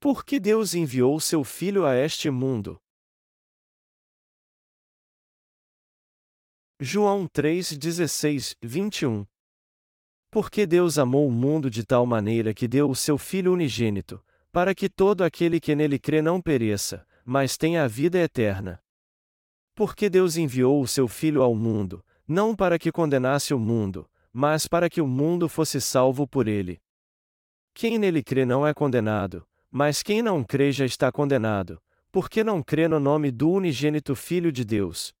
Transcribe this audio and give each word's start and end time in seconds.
Por 0.00 0.24
que 0.24 0.38
Deus 0.38 0.74
enviou 0.74 1.18
seu 1.18 1.42
Filho 1.42 1.84
a 1.84 1.96
este 1.96 2.30
mundo? 2.30 2.80
João 6.78 7.26
3, 7.26 7.76
16, 7.76 8.54
21 8.62 9.26
Porque 10.30 10.68
Deus 10.68 10.98
amou 10.98 11.26
o 11.26 11.32
mundo 11.32 11.68
de 11.68 11.84
tal 11.84 12.06
maneira 12.06 12.54
que 12.54 12.68
deu 12.68 12.88
o 12.88 12.94
seu 12.94 13.18
Filho 13.18 13.52
unigênito, 13.52 14.24
para 14.52 14.72
que 14.72 14.88
todo 14.88 15.22
aquele 15.24 15.58
que 15.58 15.74
nele 15.74 15.98
crê 15.98 16.22
não 16.22 16.40
pereça, 16.40 17.04
mas 17.24 17.56
tenha 17.56 17.82
a 17.82 17.88
vida 17.88 18.20
eterna. 18.20 18.80
Porque 19.74 20.08
Deus 20.08 20.36
enviou 20.36 20.80
o 20.80 20.86
seu 20.86 21.08
Filho 21.08 21.42
ao 21.42 21.56
mundo, 21.56 22.04
não 22.24 22.54
para 22.54 22.78
que 22.78 22.92
condenasse 22.92 23.52
o 23.52 23.58
mundo, 23.58 24.08
mas 24.32 24.68
para 24.68 24.88
que 24.88 25.00
o 25.00 25.08
mundo 25.08 25.48
fosse 25.48 25.80
salvo 25.80 26.24
por 26.24 26.46
ele. 26.46 26.80
Quem 27.74 27.98
nele 27.98 28.22
crê 28.22 28.44
não 28.44 28.64
é 28.64 28.72
condenado, 28.72 29.47
mas 29.70 30.02
quem 30.02 30.22
não 30.22 30.42
crê 30.42 30.72
já 30.72 30.84
está 30.84 31.12
condenado, 31.12 31.80
porque 32.10 32.42
não 32.42 32.62
crê 32.62 32.88
no 32.88 32.98
nome 32.98 33.30
do 33.30 33.50
unigênito 33.50 34.14
Filho 34.14 34.50
de 34.50 34.64
Deus. 34.64 35.12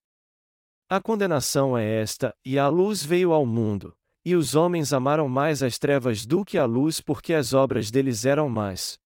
A 0.88 1.00
condenação 1.00 1.76
é 1.76 2.00
esta: 2.00 2.34
e 2.44 2.58
a 2.58 2.68
luz 2.68 3.04
veio 3.04 3.32
ao 3.32 3.44
mundo, 3.44 3.94
e 4.24 4.34
os 4.34 4.54
homens 4.54 4.92
amaram 4.92 5.28
mais 5.28 5.62
as 5.62 5.78
trevas 5.78 6.24
do 6.24 6.44
que 6.44 6.56
a 6.56 6.64
luz 6.64 7.00
porque 7.00 7.34
as 7.34 7.52
obras 7.52 7.90
deles 7.90 8.24
eram 8.24 8.48
mais. 8.48 8.98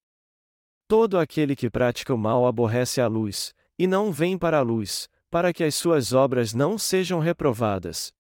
Todo 0.87 1.19
aquele 1.19 1.57
que 1.57 1.71
pratica 1.71 2.15
o 2.15 2.19
mal 2.19 2.47
aborrece 2.47 3.01
a 3.01 3.07
luz, 3.07 3.55
e 3.79 3.87
não 3.87 4.13
vem 4.13 4.39
para 4.39 4.59
a 4.59 4.63
luz, 4.63 5.09
para 5.31 5.53
que 5.53 5.65
as 5.65 5.75
suas 5.75 6.13
obras 6.13 6.53
não 6.53 6.77
sejam 6.77 7.19
reprovadas. 7.19 8.13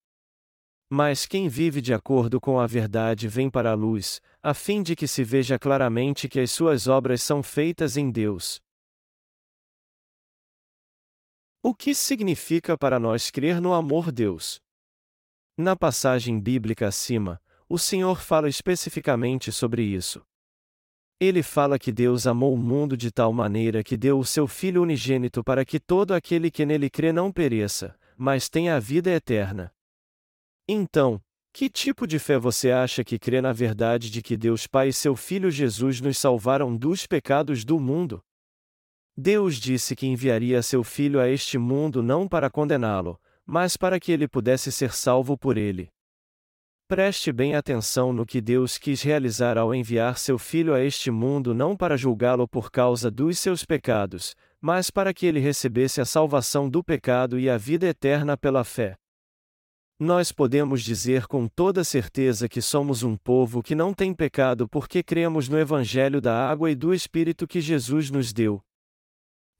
Mas 0.95 1.25
quem 1.25 1.49
vive 1.49 1.81
de 1.81 1.95
acordo 1.95 2.39
com 2.39 2.61
a 2.61 2.67
verdade 2.67 3.27
vem 3.27 3.49
para 3.49 3.71
a 3.71 3.75
luz, 3.75 4.21
a 4.43 4.53
fim 4.53 4.83
de 4.83 4.95
que 4.95 5.09
se 5.09 5.25
veja 5.25 5.59
claramente 5.59 6.29
que 6.29 6.39
as 6.39 6.51
suas 6.51 6.87
obras 6.87 7.23
são 7.23 7.43
feitas 7.43 7.97
em 7.97 8.11
Deus. 8.11 8.61
O 11.63 11.75
que 11.75 11.95
significa 11.95 12.77
para 12.77 13.01
nós 13.01 13.31
crer 13.31 13.59
no 13.59 13.73
amor 13.73 14.13
Deus? 14.13 14.61
Na 15.57 15.75
passagem 15.75 16.39
bíblica 16.39 16.89
acima, 16.89 17.41
o 17.67 17.79
Senhor 17.79 18.21
fala 18.21 18.47
especificamente 18.47 19.51
sobre 19.51 19.83
isso. 19.83 20.23
Ele 21.19 21.43
fala 21.43 21.79
que 21.79 21.91
Deus 21.91 22.27
amou 22.27 22.53
o 22.53 22.59
mundo 22.59 22.99
de 22.99 23.11
tal 23.11 23.33
maneira 23.33 23.83
que 23.83 23.97
deu 23.97 24.19
o 24.19 24.27
seu 24.27 24.47
Filho 24.47 24.83
unigênito 24.83 25.43
para 25.43 25.65
que 25.65 25.81
todo 25.81 26.13
aquele 26.13 26.51
que 26.51 26.67
nele 26.67 26.91
crê 26.91 27.15
não 27.15 27.33
pereça, 27.33 27.99
mas 28.15 28.51
tenha 28.51 28.77
a 28.77 28.79
vida 28.79 29.11
eterna. 29.11 29.73
Então, 30.69 31.21
que 31.53 31.69
tipo 31.69 32.07
de 32.07 32.19
fé 32.19 32.39
você 32.39 32.71
acha 32.71 33.05
que 33.05 33.19
crê 33.19 33.41
na 33.41 33.53
verdade 33.53 34.11
de 34.11 34.23
que 34.23 34.37
Deus 34.37 34.67
Pai 34.67 34.89
e 34.89 34.93
seu 34.93 35.15
Filho 35.15 35.51
Jesus 35.51 36.01
nos 36.01 36.17
salvaram 36.17 36.75
dos 36.77 37.07
pecados 37.07 37.65
do 37.65 37.79
mundo? 37.79 38.23
Deus 39.15 39.57
disse 39.57 39.95
que 39.95 40.07
enviaria 40.07 40.63
seu 40.63 40.83
Filho 40.83 41.21
a 41.21 41.29
este 41.29 41.59
mundo 41.59 42.03
não 42.03 42.27
para 42.27 42.49
condená-lo, 42.49 43.21
mas 43.45 43.77
para 43.77 44.01
que 44.01 44.11
ele 44.11 44.27
pudesse 44.27 44.73
ser 44.73 44.93
salvo 44.93 45.37
por 45.37 45.59
ele. 45.59 45.91
Preste 46.89 47.33
bem 47.33 47.55
atenção 47.55 48.13
no 48.13 48.25
que 48.25 48.41
Deus 48.41 48.79
quis 48.79 49.03
realizar 49.03 49.59
ao 49.59 49.75
enviar 49.75 50.19
seu 50.19 50.39
Filho 50.39 50.75
a 50.75 50.81
este 50.81 51.11
mundo 51.11 51.55
não 51.55 51.77
para 51.77 51.97
julgá-lo 51.97 52.49
por 52.49 52.71
causa 52.71 53.11
dos 53.11 53.39
seus 53.39 53.65
pecados, 53.65 54.35
mas 54.61 54.91
para 54.91 55.13
que 55.13 55.27
ele 55.27 55.41
recebesse 55.41 56.01
a 56.01 56.05
salvação 56.05 56.69
do 56.69 56.83
pecado 56.83 57.39
e 57.39 57.51
a 57.51 57.59
vida 57.59 57.87
eterna 57.87 58.37
pela 58.37 58.65
fé. 58.65 58.97
Nós 60.05 60.33
podemos 60.33 60.83
dizer 60.83 61.29
com 61.29 61.47
toda 61.47 61.85
certeza 61.85 62.49
que 62.49 62.61
somos 62.61 63.05
um 63.05 63.17
povo 63.17 63.63
que 63.63 63.73
não 63.73 63.95
tem 63.95 64.13
pecado 64.13 64.67
porque 64.67 65.01
cremos 65.01 65.49
no 65.49 65.57
Evangelho 65.57 66.21
da 66.21 66.51
água 66.51 66.73
e 66.73 66.75
do 66.75 66.93
Espírito 66.93 67.47
que 67.47 67.61
Jesus 67.61 68.11
nos 68.11 68.33
deu. 68.33 68.61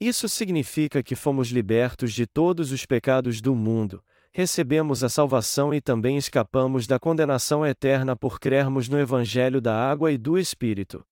Isso 0.01 0.29
significa 0.29 1.01
que 1.01 1.15
fomos 1.15 1.51
libertos 1.51 2.13
de 2.13 2.27
todos 2.27 2.73
os 2.73 2.85
pecados 2.85 3.41
do 3.41 3.55
mundo, 3.55 4.03
recebemos 4.33 5.05
a 5.05 5.09
salvação 5.09 5.73
e 5.73 5.81
também 5.81 6.17
escapamos 6.17 6.89
da 6.89 6.99
condenação 6.99 7.65
eterna 7.65 8.17
por 8.17 8.41
crermos 8.41 8.89
no 8.89 8.99
Evangelho 8.99 9.61
da 9.61 9.77
água 9.77 10.11
e 10.11 10.19
do 10.19 10.37
Espírito. 10.37 11.07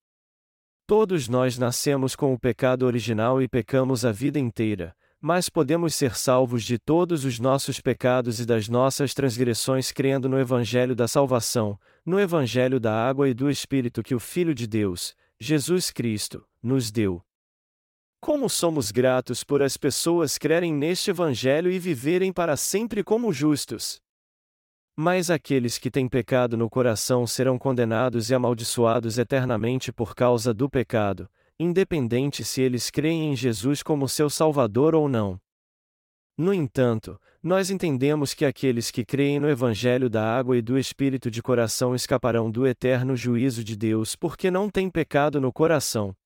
Todos 0.88 1.28
nós 1.28 1.56
nascemos 1.56 2.16
com 2.16 2.34
o 2.34 2.38
pecado 2.38 2.84
original 2.84 3.40
e 3.40 3.46
pecamos 3.46 4.04
a 4.04 4.10
vida 4.10 4.40
inteira, 4.40 4.92
mas 5.20 5.50
podemos 5.50 5.94
ser 5.94 6.16
salvos 6.16 6.64
de 6.64 6.78
todos 6.78 7.26
os 7.26 7.38
nossos 7.38 7.78
pecados 7.78 8.40
e 8.40 8.46
das 8.46 8.68
nossas 8.68 9.12
transgressões 9.12 9.92
crendo 9.92 10.28
no 10.28 10.40
Evangelho 10.40 10.96
da 10.96 11.06
Salvação, 11.06 11.78
no 12.06 12.18
Evangelho 12.18 12.80
da 12.80 12.94
Água 13.06 13.28
e 13.28 13.34
do 13.34 13.50
Espírito 13.50 14.02
que 14.02 14.14
o 14.14 14.20
Filho 14.20 14.54
de 14.54 14.66
Deus, 14.66 15.14
Jesus 15.38 15.90
Cristo, 15.90 16.46
nos 16.62 16.90
deu. 16.90 17.22
Como 18.18 18.48
somos 18.48 18.90
gratos 18.90 19.44
por 19.44 19.62
as 19.62 19.76
pessoas 19.76 20.38
crerem 20.38 20.72
neste 20.72 21.10
Evangelho 21.10 21.70
e 21.70 21.78
viverem 21.78 22.32
para 22.32 22.56
sempre 22.56 23.04
como 23.04 23.32
justos. 23.32 24.00
Mas 24.96 25.30
aqueles 25.30 25.78
que 25.78 25.90
têm 25.90 26.08
pecado 26.08 26.56
no 26.56 26.68
coração 26.68 27.26
serão 27.26 27.58
condenados 27.58 28.30
e 28.30 28.34
amaldiçoados 28.34 29.18
eternamente 29.18 29.92
por 29.92 30.14
causa 30.14 30.52
do 30.52 30.68
pecado, 30.68 31.28
independente 31.62 32.42
se 32.42 32.62
eles 32.62 32.88
creem 32.88 33.32
em 33.32 33.36
Jesus 33.36 33.82
como 33.82 34.08
seu 34.08 34.30
Salvador 34.30 34.94
ou 34.94 35.06
não. 35.06 35.38
No 36.34 36.54
entanto, 36.54 37.20
nós 37.42 37.68
entendemos 37.68 38.32
que 38.32 38.46
aqueles 38.46 38.90
que 38.90 39.04
creem 39.04 39.38
no 39.38 39.46
Evangelho 39.46 40.08
da 40.08 40.24
água 40.24 40.56
e 40.56 40.62
do 40.62 40.78
Espírito 40.78 41.30
de 41.30 41.42
coração 41.42 41.94
escaparão 41.94 42.50
do 42.50 42.66
eterno 42.66 43.14
juízo 43.14 43.62
de 43.62 43.76
Deus 43.76 44.16
porque 44.16 44.50
não 44.50 44.70
têm 44.70 44.88
pecado 44.88 45.38
no 45.38 45.52
coração. 45.52 46.16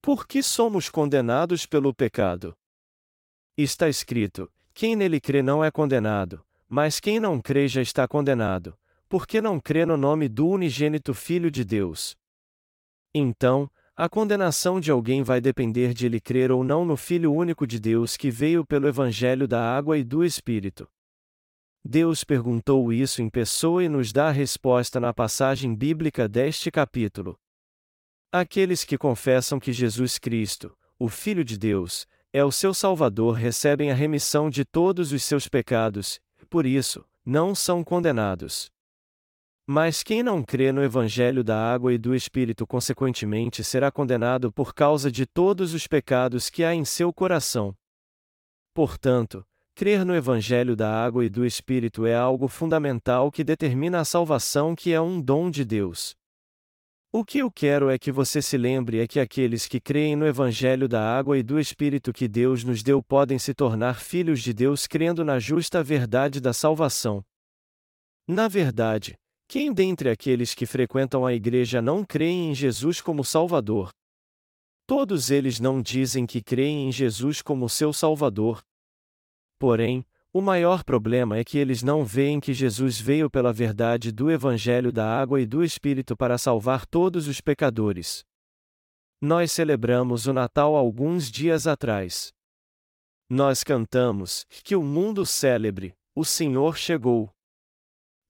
Por 0.00 0.26
que 0.26 0.42
somos 0.42 0.88
condenados 0.88 1.64
pelo 1.64 1.94
pecado? 1.94 2.56
Está 3.56 3.88
escrito: 3.88 4.50
quem 4.74 4.96
nele 4.96 5.20
crê 5.20 5.42
não 5.42 5.64
é 5.64 5.70
condenado, 5.70 6.44
mas 6.68 6.98
quem 6.98 7.20
não 7.20 7.40
crê 7.40 7.68
já 7.68 7.80
está 7.80 8.08
condenado, 8.08 8.76
porque 9.08 9.40
não 9.40 9.60
crê 9.60 9.86
no 9.86 9.96
nome 9.96 10.28
do 10.28 10.48
unigênito 10.48 11.14
Filho 11.14 11.48
de 11.48 11.64
Deus. 11.64 12.20
Então, 13.14 13.70
a 13.94 14.08
condenação 14.08 14.80
de 14.80 14.90
alguém 14.90 15.22
vai 15.22 15.40
depender 15.40 15.92
de 15.92 16.06
ele 16.06 16.20
crer 16.20 16.50
ou 16.50 16.64
não 16.64 16.84
no 16.84 16.96
Filho 16.96 17.32
único 17.32 17.66
de 17.66 17.78
Deus 17.78 18.16
que 18.16 18.30
veio 18.30 18.64
pelo 18.64 18.88
Evangelho 18.88 19.46
da 19.46 19.62
água 19.62 19.98
e 19.98 20.04
do 20.04 20.24
Espírito. 20.24 20.88
Deus 21.84 22.24
perguntou 22.24 22.92
isso 22.92 23.20
em 23.20 23.28
pessoa 23.28 23.84
e 23.84 23.88
nos 23.88 24.12
dá 24.12 24.28
a 24.28 24.32
resposta 24.32 24.98
na 24.98 25.12
passagem 25.12 25.74
bíblica 25.74 26.28
deste 26.28 26.70
capítulo. 26.70 27.38
Aqueles 28.30 28.82
que 28.82 28.96
confessam 28.96 29.60
que 29.60 29.72
Jesus 29.72 30.18
Cristo, 30.18 30.74
o 30.98 31.08
Filho 31.08 31.44
de 31.44 31.58
Deus, 31.58 32.06
é 32.32 32.42
o 32.42 32.50
seu 32.50 32.72
Salvador 32.72 33.34
recebem 33.34 33.90
a 33.90 33.94
remissão 33.94 34.48
de 34.48 34.64
todos 34.64 35.12
os 35.12 35.22
seus 35.22 35.48
pecados, 35.48 36.18
por 36.48 36.64
isso, 36.64 37.04
não 37.26 37.54
são 37.54 37.84
condenados. 37.84 38.70
Mas 39.74 40.02
quem 40.02 40.22
não 40.22 40.42
crê 40.42 40.70
no 40.70 40.84
Evangelho 40.84 41.42
da 41.42 41.56
água 41.56 41.94
e 41.94 41.96
do 41.96 42.14
Espírito 42.14 42.66
consequentemente 42.66 43.64
será 43.64 43.90
condenado 43.90 44.52
por 44.52 44.74
causa 44.74 45.10
de 45.10 45.24
todos 45.24 45.72
os 45.72 45.86
pecados 45.86 46.50
que 46.50 46.62
há 46.62 46.74
em 46.74 46.84
seu 46.84 47.10
coração. 47.10 47.74
Portanto, 48.74 49.42
crer 49.74 50.04
no 50.04 50.14
Evangelho 50.14 50.76
da 50.76 50.94
água 50.94 51.24
e 51.24 51.30
do 51.30 51.42
Espírito 51.42 52.04
é 52.04 52.14
algo 52.14 52.48
fundamental 52.48 53.32
que 53.32 53.42
determina 53.42 54.00
a 54.00 54.04
salvação 54.04 54.74
que 54.74 54.92
é 54.92 55.00
um 55.00 55.18
dom 55.18 55.50
de 55.50 55.64
Deus. 55.64 56.14
O 57.10 57.24
que 57.24 57.38
eu 57.38 57.50
quero 57.50 57.88
é 57.88 57.98
que 57.98 58.12
você 58.12 58.42
se 58.42 58.58
lembre 58.58 59.00
é 59.00 59.06
que 59.06 59.18
aqueles 59.18 59.66
que 59.66 59.80
creem 59.80 60.14
no 60.16 60.26
Evangelho 60.26 60.86
da 60.86 61.00
água 61.02 61.38
e 61.38 61.42
do 61.42 61.58
Espírito 61.58 62.12
que 62.12 62.28
Deus 62.28 62.62
nos 62.62 62.82
deu 62.82 63.02
podem 63.02 63.38
se 63.38 63.54
tornar 63.54 64.00
filhos 64.00 64.42
de 64.42 64.52
Deus 64.52 64.86
crendo 64.86 65.24
na 65.24 65.38
justa 65.38 65.82
verdade 65.82 66.42
da 66.42 66.52
salvação. 66.52 67.24
Na 68.28 68.48
verdade, 68.48 69.16
quem 69.52 69.70
dentre 69.70 70.08
aqueles 70.08 70.54
que 70.54 70.64
frequentam 70.64 71.26
a 71.26 71.34
igreja 71.34 71.82
não 71.82 72.06
creem 72.06 72.52
em 72.52 72.54
Jesus 72.54 73.02
como 73.02 73.22
Salvador? 73.22 73.90
Todos 74.86 75.30
eles 75.30 75.60
não 75.60 75.82
dizem 75.82 76.24
que 76.24 76.40
creem 76.40 76.88
em 76.88 76.90
Jesus 76.90 77.42
como 77.42 77.68
seu 77.68 77.92
Salvador. 77.92 78.62
Porém, 79.58 80.06
o 80.32 80.40
maior 80.40 80.82
problema 80.82 81.36
é 81.36 81.44
que 81.44 81.58
eles 81.58 81.82
não 81.82 82.02
veem 82.02 82.40
que 82.40 82.54
Jesus 82.54 82.98
veio 82.98 83.28
pela 83.28 83.52
verdade 83.52 84.10
do 84.10 84.30
Evangelho 84.30 84.90
da 84.90 85.06
água 85.06 85.38
e 85.38 85.44
do 85.44 85.62
Espírito 85.62 86.16
para 86.16 86.38
salvar 86.38 86.86
todos 86.86 87.28
os 87.28 87.38
pecadores. 87.38 88.24
Nós 89.20 89.52
celebramos 89.52 90.26
o 90.26 90.32
Natal 90.32 90.74
alguns 90.74 91.30
dias 91.30 91.66
atrás. 91.66 92.32
Nós 93.28 93.62
cantamos: 93.62 94.46
Que 94.64 94.74
o 94.74 94.82
mundo 94.82 95.26
celebre, 95.26 95.94
o 96.14 96.24
Senhor 96.24 96.78
chegou 96.78 97.30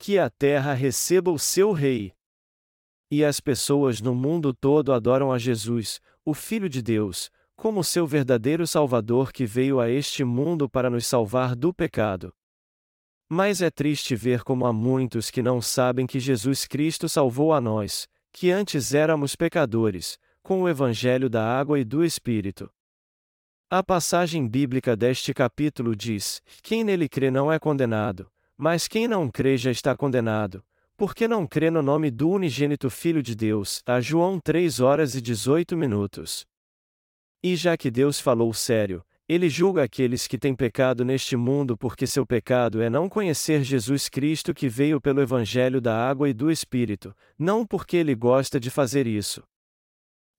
que 0.02 0.19
a 0.19 0.28
terra 0.28 0.75
receba 0.75 1.31
o 1.31 1.38
seu 1.38 1.70
Rei. 1.70 2.12
E 3.08 3.25
as 3.25 3.38
pessoas 3.38 4.00
no 4.00 4.16
mundo 4.16 4.52
todo 4.52 4.93
adoram 4.93 5.31
a 5.31 5.38
Jesus, 5.38 6.00
o 6.25 6.34
Filho 6.34 6.69
de 6.69 6.82
Deus, 6.82 7.31
como 7.54 7.84
seu 7.84 8.04
verdadeiro 8.04 8.66
Salvador 8.66 9.32
que 9.32 9.46
veio 9.46 9.78
a 9.78 9.88
este 9.88 10.25
mundo 10.25 10.69
para 10.69 10.90
nos 10.90 11.06
salvar 11.06 11.54
do 11.54 11.72
pecado. 11.72 12.34
Mas 13.31 13.62
é 13.62 13.70
triste 13.70 14.16
ver 14.16 14.43
como 14.43 14.66
há 14.66 14.72
muitos 14.72 15.31
que 15.31 15.40
não 15.40 15.62
sabem 15.62 16.05
que 16.05 16.19
Jesus 16.19 16.66
Cristo 16.66 17.08
salvou 17.08 17.52
a 17.52 17.60
nós, 17.60 18.08
que 18.32 18.50
antes 18.50 18.93
éramos 18.93 19.37
pecadores, 19.37 20.19
com 20.43 20.62
o 20.62 20.69
Evangelho 20.69 21.31
da 21.31 21.46
água 21.46 21.78
e 21.78 21.84
do 21.84 22.05
Espírito. 22.05 22.69
A 23.70 23.84
passagem 23.84 24.48
bíblica 24.48 24.96
deste 24.96 25.32
capítulo 25.32 25.94
diz: 25.94 26.43
Quem 26.60 26.82
nele 26.82 27.08
crê 27.08 27.31
não 27.31 27.52
é 27.52 27.58
condenado, 27.60 28.28
mas 28.62 28.86
quem 28.86 29.08
não 29.08 29.28
crê 29.28 29.56
já 29.56 29.72
está 29.72 29.96
condenado, 29.96 30.62
porque 30.96 31.26
não 31.26 31.48
crê 31.48 31.68
no 31.68 31.82
nome 31.82 32.12
do 32.12 32.30
unigênito 32.30 32.88
Filho 32.88 33.20
de 33.20 33.34
Deus. 33.34 33.82
A 33.84 34.00
João 34.00 34.38
3 34.38 34.78
horas 34.78 35.16
e 35.16 35.20
18 35.20 35.76
minutos. 35.76 36.46
E 37.42 37.56
já 37.56 37.76
que 37.76 37.90
Deus 37.90 38.20
falou 38.20 38.54
sério, 38.54 39.04
ele 39.28 39.48
julga 39.48 39.82
aqueles 39.82 40.28
que 40.28 40.38
têm 40.38 40.54
pecado 40.54 41.04
neste 41.04 41.34
mundo 41.34 41.76
porque 41.76 42.06
seu 42.06 42.24
pecado 42.24 42.80
é 42.80 42.88
não 42.88 43.08
conhecer 43.08 43.64
Jesus 43.64 44.08
Cristo 44.08 44.54
que 44.54 44.68
veio 44.68 45.00
pelo 45.00 45.20
Evangelho 45.20 45.80
da 45.80 46.08
água 46.08 46.28
e 46.28 46.32
do 46.32 46.48
Espírito, 46.48 47.12
não 47.36 47.66
porque 47.66 47.96
ele 47.96 48.14
gosta 48.14 48.60
de 48.60 48.70
fazer 48.70 49.08
isso. 49.08 49.42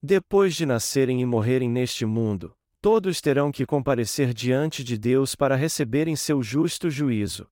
Depois 0.01 0.55
de 0.55 0.65
nascerem 0.65 1.19
e 1.19 1.25
morrerem 1.25 1.69
neste 1.69 2.05
mundo, 2.05 2.55
todos 2.79 3.19
terão 3.19 3.51
que 3.51 3.65
comparecer 3.65 4.33
diante 4.33 4.81
de 4.81 4.97
Deus 4.97 5.35
para 5.35 5.57
receberem 5.57 6.15
seu 6.15 6.41
justo 6.41 6.89
juízo. 6.89 7.45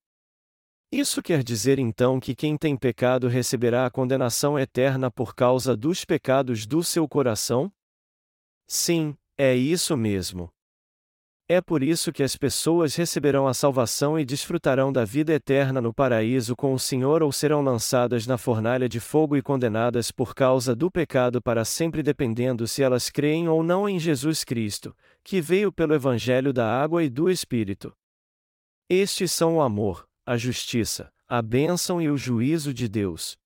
Isso 0.92 1.22
quer 1.22 1.42
dizer 1.42 1.80
então 1.80 2.20
que 2.20 2.36
quem 2.36 2.58
tem 2.58 2.76
pecado 2.76 3.30
receberá 3.30 3.86
a 3.86 3.90
condenação 3.90 4.60
eterna 4.60 5.10
por 5.10 5.34
causa 5.34 5.74
dos 5.76 6.04
pecados 6.04 6.66
do 6.66 6.84
seu 6.84 7.08
coração? 7.08 7.72
Sim, 8.68 9.16
é 9.38 9.56
isso 9.56 9.96
mesmo. 9.96 10.52
É 11.48 11.62
por 11.62 11.82
isso 11.82 12.12
que 12.12 12.24
as 12.24 12.36
pessoas 12.36 12.96
receberão 12.96 13.48
a 13.48 13.54
salvação 13.54 14.20
e 14.20 14.26
desfrutarão 14.26 14.92
da 14.92 15.06
vida 15.06 15.34
eterna 15.34 15.80
no 15.80 15.94
paraíso 15.94 16.58
com 16.58 16.74
o 16.74 16.80
Senhor 16.80 17.24
ou 17.24 17.32
serão 17.32 17.62
lançadas 17.62 18.28
na 18.28 18.38
fornalha 18.38 18.90
de 18.90 19.00
fogo 19.00 19.38
e 19.38 19.42
condenadas 19.42 20.12
por 20.12 20.36
causa 20.36 20.76
do 20.76 20.92
pecado 20.92 21.42
para 21.42 21.64
sempre, 21.64 22.04
dependendo 22.04 22.68
se 22.68 22.84
elas 22.84 23.10
creem 23.10 23.48
ou 23.48 23.64
não 23.64 23.88
em 23.88 23.98
Jesus 23.98 24.44
Cristo, 24.44 24.94
que 25.24 25.40
veio 25.40 25.72
pelo 25.72 25.94
Evangelho 25.94 26.52
da 26.52 26.70
água 26.70 27.02
e 27.02 27.10
do 27.10 27.30
Espírito. 27.30 27.94
Estes 28.90 29.32
são 29.32 29.58
o 29.58 29.62
amor, 29.62 30.08
a 30.26 30.38
justiça, 30.38 31.12
a 31.28 31.42
bênção 31.42 32.02
e 32.02 32.10
o 32.10 32.18
juízo 32.18 32.74
de 32.74 32.88
Deus. 32.88 33.38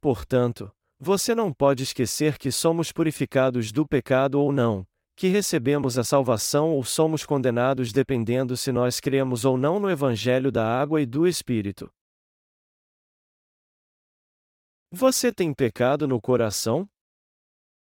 Portanto, 0.00 0.70
você 0.98 1.34
não 1.34 1.52
pode 1.52 1.82
esquecer 1.82 2.38
que 2.38 2.52
somos 2.52 2.92
purificados 2.92 3.72
do 3.72 3.86
pecado 3.86 4.40
ou 4.40 4.52
não, 4.52 4.86
que 5.16 5.28
recebemos 5.28 5.98
a 5.98 6.04
salvação 6.04 6.70
ou 6.70 6.84
somos 6.84 7.26
condenados 7.26 7.92
dependendo 7.92 8.56
se 8.56 8.70
nós 8.70 9.00
cremos 9.00 9.44
ou 9.44 9.56
não 9.56 9.80
no 9.80 9.90
Evangelho 9.90 10.50
da 10.52 10.64
água 10.64 11.00
e 11.00 11.06
do 11.06 11.26
Espírito. 11.26 11.92
Você 14.90 15.32
tem 15.32 15.52
pecado 15.52 16.06
no 16.06 16.20
coração? 16.20 16.88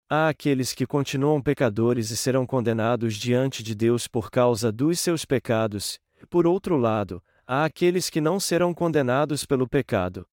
Há 0.09 0.29
aqueles 0.29 0.73
que 0.73 0.87
continuam 0.87 1.43
pecadores 1.43 2.11
e 2.11 2.17
serão 2.17 2.47
condenados 2.47 3.15
diante 3.15 3.63
de 3.63 3.75
Deus 3.75 4.09
por 4.09 4.31
causa 4.31 4.73
dos 4.73 4.99
seus 4.99 5.25
pecados, 5.25 6.01
por 6.29 6.47
outro 6.47 6.77
lado, 6.77 7.23
há 7.53 7.65
aqueles 7.65 8.09
que 8.09 8.21
não 8.21 8.39
serão 8.39 8.73
condenados 8.73 9.45
pelo 9.45 9.69
pecado. 9.69 10.25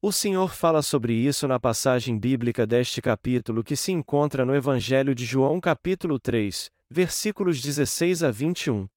O 0.00 0.12
Senhor 0.12 0.54
fala 0.54 0.80
sobre 0.80 1.12
isso 1.12 1.48
na 1.48 1.58
passagem 1.58 2.16
bíblica 2.16 2.64
deste 2.64 3.02
capítulo 3.02 3.64
que 3.64 3.74
se 3.74 3.90
encontra 3.90 4.44
no 4.44 4.54
Evangelho 4.54 5.12
de 5.12 5.24
João, 5.24 5.60
capítulo 5.60 6.20
3, 6.20 6.70
versículos 6.88 7.60
16 7.60 8.22
a 8.22 8.30
21. 8.30 8.88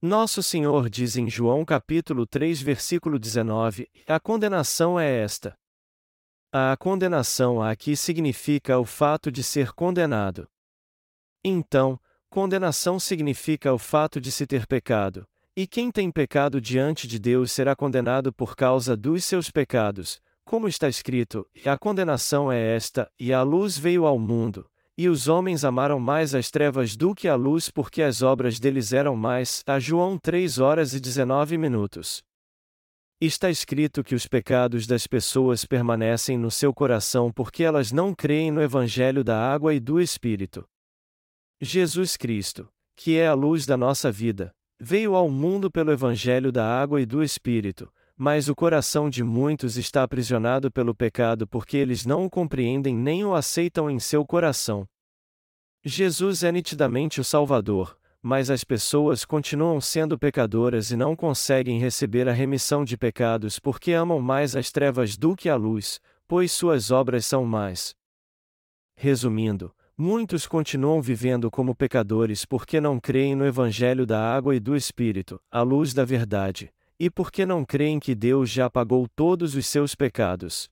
Nosso 0.00 0.42
Senhor 0.42 0.88
diz 0.88 1.14
em 1.18 1.28
João 1.28 1.62
capítulo 1.62 2.26
3, 2.26 2.62
versículo 2.62 3.18
19: 3.18 3.86
A 4.06 4.18
condenação 4.18 4.98
é 4.98 5.22
esta. 5.22 5.54
A 6.50 6.74
condenação 6.78 7.62
aqui 7.62 7.94
significa 7.94 8.78
o 8.78 8.86
fato 8.86 9.30
de 9.30 9.42
ser 9.42 9.72
condenado. 9.72 10.48
Então, 11.44 12.00
condenação 12.30 12.98
significa 12.98 13.74
o 13.74 13.78
fato 13.78 14.18
de 14.18 14.32
se 14.32 14.46
ter 14.46 14.66
pecado, 14.66 15.28
e 15.60 15.66
quem 15.66 15.90
tem 15.90 16.10
pecado 16.10 16.58
diante 16.58 17.06
de 17.06 17.18
Deus 17.18 17.52
será 17.52 17.76
condenado 17.76 18.32
por 18.32 18.56
causa 18.56 18.96
dos 18.96 19.26
seus 19.26 19.50
pecados, 19.50 20.18
como 20.42 20.66
está 20.66 20.88
escrito: 20.88 21.46
a 21.66 21.76
condenação 21.76 22.50
é 22.50 22.74
esta, 22.74 23.12
e 23.20 23.30
a 23.30 23.42
luz 23.42 23.76
veio 23.76 24.06
ao 24.06 24.18
mundo, 24.18 24.66
e 24.96 25.06
os 25.06 25.28
homens 25.28 25.62
amaram 25.62 26.00
mais 26.00 26.34
as 26.34 26.50
trevas 26.50 26.96
do 26.96 27.14
que 27.14 27.28
a 27.28 27.34
luz 27.34 27.68
porque 27.68 28.00
as 28.00 28.22
obras 28.22 28.58
deles 28.58 28.94
eram 28.94 29.14
mais. 29.14 29.62
A 29.66 29.78
João 29.78 30.16
3 30.16 30.58
horas 30.58 30.94
e 30.94 31.00
19 31.00 31.58
minutos. 31.58 32.22
Está 33.20 33.50
escrito 33.50 34.02
que 34.02 34.14
os 34.14 34.26
pecados 34.26 34.86
das 34.86 35.06
pessoas 35.06 35.66
permanecem 35.66 36.38
no 36.38 36.50
seu 36.50 36.72
coração 36.72 37.30
porque 37.30 37.62
elas 37.62 37.92
não 37.92 38.14
creem 38.14 38.50
no 38.50 38.62
Evangelho 38.62 39.22
da 39.22 39.38
água 39.38 39.74
e 39.74 39.78
do 39.78 40.00
Espírito. 40.00 40.66
Jesus 41.60 42.16
Cristo, 42.16 42.66
que 42.96 43.18
é 43.18 43.26
a 43.26 43.34
luz 43.34 43.66
da 43.66 43.76
nossa 43.76 44.10
vida, 44.10 44.54
Veio 44.82 45.14
ao 45.14 45.28
mundo 45.28 45.70
pelo 45.70 45.92
Evangelho 45.92 46.50
da 46.50 46.66
água 46.66 47.02
e 47.02 47.04
do 47.04 47.22
Espírito, 47.22 47.92
mas 48.16 48.48
o 48.48 48.54
coração 48.54 49.10
de 49.10 49.22
muitos 49.22 49.76
está 49.76 50.02
aprisionado 50.02 50.72
pelo 50.72 50.94
pecado 50.94 51.46
porque 51.46 51.76
eles 51.76 52.06
não 52.06 52.24
o 52.24 52.30
compreendem 52.30 52.96
nem 52.96 53.22
o 53.22 53.34
aceitam 53.34 53.90
em 53.90 53.98
seu 53.98 54.24
coração. 54.24 54.88
Jesus 55.84 56.42
é 56.42 56.50
nitidamente 56.50 57.20
o 57.20 57.24
Salvador, 57.24 57.94
mas 58.22 58.48
as 58.48 58.64
pessoas 58.64 59.22
continuam 59.22 59.82
sendo 59.82 60.18
pecadoras 60.18 60.90
e 60.90 60.96
não 60.96 61.14
conseguem 61.14 61.78
receber 61.78 62.26
a 62.26 62.32
remissão 62.32 62.82
de 62.82 62.96
pecados 62.96 63.58
porque 63.58 63.92
amam 63.92 64.18
mais 64.18 64.56
as 64.56 64.72
trevas 64.72 65.14
do 65.14 65.36
que 65.36 65.50
a 65.50 65.56
luz, 65.56 66.00
pois 66.26 66.52
suas 66.52 66.90
obras 66.90 67.26
são 67.26 67.44
mais. 67.44 67.94
Resumindo, 68.96 69.74
Muitos 70.02 70.46
continuam 70.46 71.02
vivendo 71.02 71.50
como 71.50 71.74
pecadores 71.74 72.46
porque 72.46 72.80
não 72.80 72.98
creem 72.98 73.34
no 73.34 73.44
Evangelho 73.44 74.06
da 74.06 74.18
água 74.34 74.56
e 74.56 74.58
do 74.58 74.74
Espírito, 74.74 75.38
a 75.50 75.60
luz 75.60 75.92
da 75.92 76.06
verdade, 76.06 76.72
e 76.98 77.10
porque 77.10 77.44
não 77.44 77.66
creem 77.66 78.00
que 78.00 78.14
Deus 78.14 78.48
já 78.48 78.70
pagou 78.70 79.06
todos 79.14 79.54
os 79.54 79.66
seus 79.66 79.94
pecados. 79.94 80.70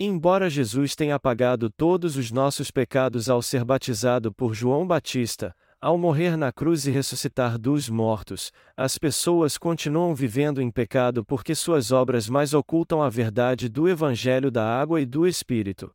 Embora 0.00 0.50
Jesus 0.50 0.96
tenha 0.96 1.14
apagado 1.14 1.70
todos 1.70 2.16
os 2.16 2.32
nossos 2.32 2.72
pecados 2.72 3.30
ao 3.30 3.40
ser 3.40 3.64
batizado 3.64 4.34
por 4.34 4.52
João 4.52 4.84
Batista, 4.84 5.54
ao 5.80 5.96
morrer 5.96 6.36
na 6.36 6.50
cruz 6.50 6.88
e 6.88 6.90
ressuscitar 6.90 7.56
dos 7.56 7.88
mortos, 7.88 8.50
as 8.76 8.98
pessoas 8.98 9.56
continuam 9.56 10.12
vivendo 10.12 10.60
em 10.60 10.72
pecado 10.72 11.24
porque 11.24 11.54
suas 11.54 11.92
obras 11.92 12.28
mais 12.28 12.52
ocultam 12.52 13.00
a 13.00 13.08
verdade 13.08 13.68
do 13.68 13.88
Evangelho 13.88 14.50
da 14.50 14.66
água 14.66 15.00
e 15.00 15.06
do 15.06 15.24
Espírito. 15.24 15.94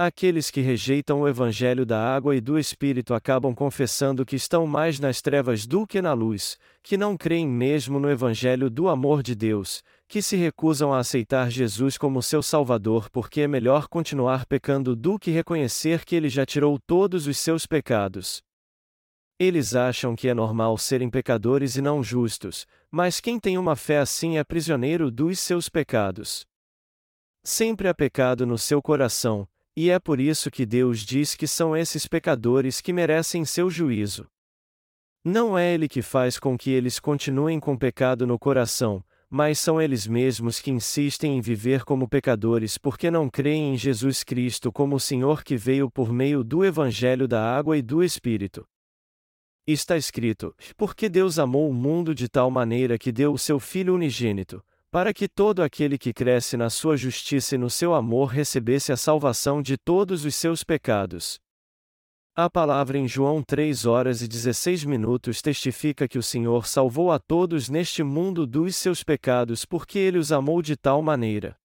Aqueles 0.00 0.48
que 0.48 0.60
rejeitam 0.60 1.22
o 1.22 1.28
Evangelho 1.28 1.84
da 1.84 2.00
água 2.00 2.36
e 2.36 2.40
do 2.40 2.56
Espírito 2.56 3.14
acabam 3.14 3.52
confessando 3.52 4.24
que 4.24 4.36
estão 4.36 4.64
mais 4.64 5.00
nas 5.00 5.20
trevas 5.20 5.66
do 5.66 5.84
que 5.84 6.00
na 6.00 6.12
luz, 6.12 6.56
que 6.84 6.96
não 6.96 7.16
creem 7.16 7.48
mesmo 7.48 7.98
no 7.98 8.08
Evangelho 8.08 8.70
do 8.70 8.88
amor 8.88 9.24
de 9.24 9.34
Deus, 9.34 9.82
que 10.06 10.22
se 10.22 10.36
recusam 10.36 10.94
a 10.94 11.00
aceitar 11.00 11.50
Jesus 11.50 11.98
como 11.98 12.22
seu 12.22 12.44
Salvador 12.44 13.10
porque 13.10 13.40
é 13.40 13.48
melhor 13.48 13.88
continuar 13.88 14.46
pecando 14.46 14.94
do 14.94 15.18
que 15.18 15.32
reconhecer 15.32 16.04
que 16.04 16.14
ele 16.14 16.28
já 16.28 16.46
tirou 16.46 16.78
todos 16.78 17.26
os 17.26 17.36
seus 17.36 17.66
pecados. 17.66 18.40
Eles 19.36 19.74
acham 19.74 20.14
que 20.14 20.28
é 20.28 20.34
normal 20.34 20.78
serem 20.78 21.10
pecadores 21.10 21.74
e 21.74 21.82
não 21.82 22.04
justos, 22.04 22.68
mas 22.88 23.18
quem 23.18 23.40
tem 23.40 23.58
uma 23.58 23.74
fé 23.74 23.98
assim 23.98 24.38
é 24.38 24.44
prisioneiro 24.44 25.10
dos 25.10 25.40
seus 25.40 25.68
pecados. 25.68 26.46
Sempre 27.42 27.88
há 27.88 27.94
pecado 27.94 28.46
no 28.46 28.56
seu 28.56 28.80
coração, 28.80 29.48
e 29.80 29.90
é 29.90 30.00
por 30.00 30.18
isso 30.18 30.50
que 30.50 30.66
Deus 30.66 31.06
diz 31.06 31.36
que 31.36 31.46
são 31.46 31.76
esses 31.76 32.04
pecadores 32.04 32.80
que 32.80 32.92
merecem 32.92 33.44
seu 33.44 33.70
juízo. 33.70 34.26
Não 35.24 35.56
é 35.56 35.72
Ele 35.72 35.88
que 35.88 36.02
faz 36.02 36.36
com 36.36 36.58
que 36.58 36.72
eles 36.72 36.98
continuem 36.98 37.60
com 37.60 37.78
pecado 37.78 38.26
no 38.26 38.36
coração, 38.40 39.04
mas 39.30 39.56
são 39.60 39.80
eles 39.80 40.04
mesmos 40.04 40.58
que 40.58 40.72
insistem 40.72 41.38
em 41.38 41.40
viver 41.40 41.84
como 41.84 42.08
pecadores 42.08 42.76
porque 42.76 43.08
não 43.08 43.30
creem 43.30 43.74
em 43.74 43.76
Jesus 43.76 44.24
Cristo 44.24 44.72
como 44.72 44.96
o 44.96 45.00
Senhor 45.00 45.44
que 45.44 45.56
veio 45.56 45.88
por 45.88 46.12
meio 46.12 46.42
do 46.42 46.64
Evangelho 46.64 47.28
da 47.28 47.40
água 47.40 47.78
e 47.78 47.82
do 47.82 48.02
Espírito. 48.02 48.66
Está 49.64 49.96
escrito: 49.96 50.52
Porque 50.76 51.08
Deus 51.08 51.38
amou 51.38 51.70
o 51.70 51.72
mundo 51.72 52.16
de 52.16 52.28
tal 52.28 52.50
maneira 52.50 52.98
que 52.98 53.12
deu 53.12 53.32
o 53.32 53.38
seu 53.38 53.60
Filho 53.60 53.94
unigênito, 53.94 54.60
para 54.90 55.12
que 55.12 55.28
todo 55.28 55.62
aquele 55.62 55.98
que 55.98 56.12
cresce 56.12 56.56
na 56.56 56.70
sua 56.70 56.96
justiça 56.96 57.54
e 57.54 57.58
no 57.58 57.68
seu 57.68 57.94
amor 57.94 58.28
recebesse 58.28 58.90
a 58.90 58.96
salvação 58.96 59.60
de 59.60 59.76
todos 59.76 60.24
os 60.24 60.34
seus 60.34 60.64
pecados. 60.64 61.38
A 62.34 62.48
palavra 62.48 62.96
em 62.96 63.08
João 63.08 63.42
3 63.42 63.84
horas 63.84 64.22
e 64.22 64.28
16 64.28 64.84
minutos 64.84 65.42
testifica 65.42 66.06
que 66.06 66.16
o 66.16 66.22
Senhor 66.22 66.66
salvou 66.66 67.10
a 67.10 67.18
todos 67.18 67.68
neste 67.68 68.02
mundo 68.02 68.46
dos 68.46 68.76
seus 68.76 69.02
pecados 69.02 69.64
porque 69.64 69.98
ele 69.98 70.18
os 70.18 70.30
amou 70.30 70.62
de 70.62 70.76
tal 70.76 71.02
maneira. 71.02 71.56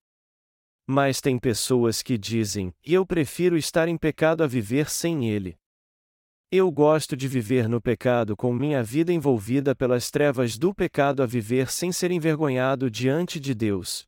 Mas 0.86 1.22
tem 1.22 1.40
pessoas 1.40 2.02
que 2.02 2.18
dizem: 2.18 2.74
Eu 2.84 3.06
prefiro 3.06 3.56
estar 3.56 3.88
em 3.88 3.98
pecado 3.98 4.44
a 4.44 4.48
viver 4.48 4.90
sem 4.90 5.30
ele. 5.30 5.56
Eu 6.56 6.72
gosto 6.72 7.18
de 7.18 7.28
viver 7.28 7.68
no 7.68 7.82
pecado 7.82 8.38
com 8.38 8.54
minha 8.54 8.84
vida 8.84 9.12
envolvida 9.12 9.74
pelas 9.74 10.12
trevas 10.12 10.56
do 10.56 10.72
pecado 10.72 11.24
a 11.24 11.26
viver 11.26 11.72
sem 11.72 11.92
ser 11.92 12.12
envergonhado 12.12 12.92
diante 12.92 13.40
de 13.40 13.56
Deus. 13.56 14.06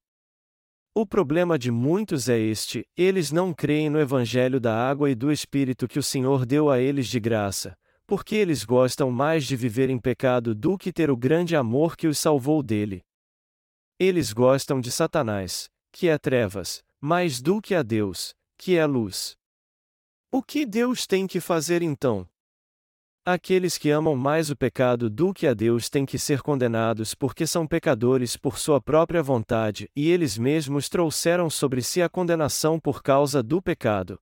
O 0.94 1.08
problema 1.08 1.58
de 1.58 1.72
muitos 1.72 2.30
é 2.30 2.38
este: 2.38 2.86
eles 2.96 3.32
não 3.32 3.52
creem 3.52 3.90
no 3.90 4.00
Evangelho 4.00 4.60
da 4.60 4.78
água 4.78 5.10
e 5.10 5.16
do 5.16 5.32
Espírito 5.32 5.88
que 5.88 5.98
o 5.98 6.04
Senhor 6.04 6.46
deu 6.46 6.70
a 6.70 6.80
eles 6.80 7.08
de 7.08 7.20
graça, 7.20 7.76
porque 8.06 8.36
eles 8.36 8.64
gostam 8.64 9.10
mais 9.10 9.44
de 9.44 9.56
viver 9.56 9.90
em 9.90 9.98
pecado 9.98 10.54
do 10.54 10.78
que 10.78 10.94
ter 10.94 11.10
o 11.10 11.18
grande 11.18 11.56
amor 11.56 11.98
que 11.98 12.06
os 12.06 12.20
salvou 12.20 12.62
dele. 12.62 13.02
Eles 14.00 14.32
gostam 14.32 14.80
de 14.80 14.92
Satanás, 14.92 15.68
que 15.92 16.10
é 16.10 16.20
trevas, 16.20 16.84
mais 17.02 17.42
do 17.42 17.60
que 17.60 17.74
a 17.74 17.82
Deus, 17.82 18.36
que 18.56 18.78
é 18.78 18.86
luz. 18.86 19.36
O 20.32 20.44
que 20.44 20.64
Deus 20.64 21.08
tem 21.08 21.26
que 21.26 21.40
fazer 21.40 21.82
então? 21.82 22.28
Aqueles 23.28 23.76
que 23.76 23.90
amam 23.90 24.16
mais 24.16 24.52
o 24.52 24.56
pecado 24.56 25.10
do 25.10 25.34
que 25.34 25.48
a 25.48 25.54
Deus 25.56 25.90
têm 25.90 26.06
que 26.06 26.20
ser 26.20 26.44
condenados 26.44 27.16
porque 27.16 27.48
são 27.48 27.66
pecadores 27.66 28.38
por 28.38 28.60
sua 28.60 28.80
própria 28.80 29.24
vontade 29.24 29.90
e 29.96 30.12
eles 30.12 30.38
mesmos 30.38 30.88
trouxeram 30.88 31.50
sobre 31.50 31.82
si 31.82 32.04
a 32.04 32.08
condenação 32.08 32.80
por 32.80 33.02
causa 33.02 33.42
do 33.42 33.60
pecado. 33.60 34.20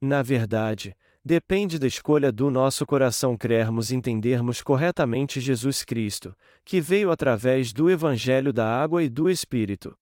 Na 0.00 0.22
verdade, 0.22 0.96
depende 1.24 1.80
da 1.80 1.88
escolha 1.88 2.30
do 2.30 2.48
nosso 2.48 2.86
coração 2.86 3.36
crermos 3.36 3.90
e 3.90 3.96
entendermos 3.96 4.62
corretamente 4.62 5.40
Jesus 5.40 5.82
Cristo, 5.82 6.32
que 6.64 6.80
veio 6.80 7.10
através 7.10 7.72
do 7.72 7.90
Evangelho 7.90 8.52
da 8.52 8.68
Água 8.68 9.02
e 9.02 9.08
do 9.08 9.28
Espírito. 9.28 9.98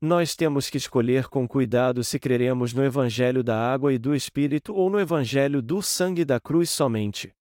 Nós 0.00 0.36
temos 0.36 0.68
que 0.68 0.76
escolher 0.76 1.26
com 1.26 1.48
cuidado 1.48 2.04
se 2.04 2.18
creremos 2.18 2.74
no 2.74 2.84
Evangelho 2.84 3.42
da 3.42 3.58
água 3.58 3.94
e 3.94 3.98
do 3.98 4.14
Espírito 4.14 4.74
ou 4.74 4.90
no 4.90 5.00
Evangelho 5.00 5.62
do 5.62 5.80
sangue 5.80 6.22
da 6.22 6.38
cruz 6.38 6.68
somente. 6.68 7.32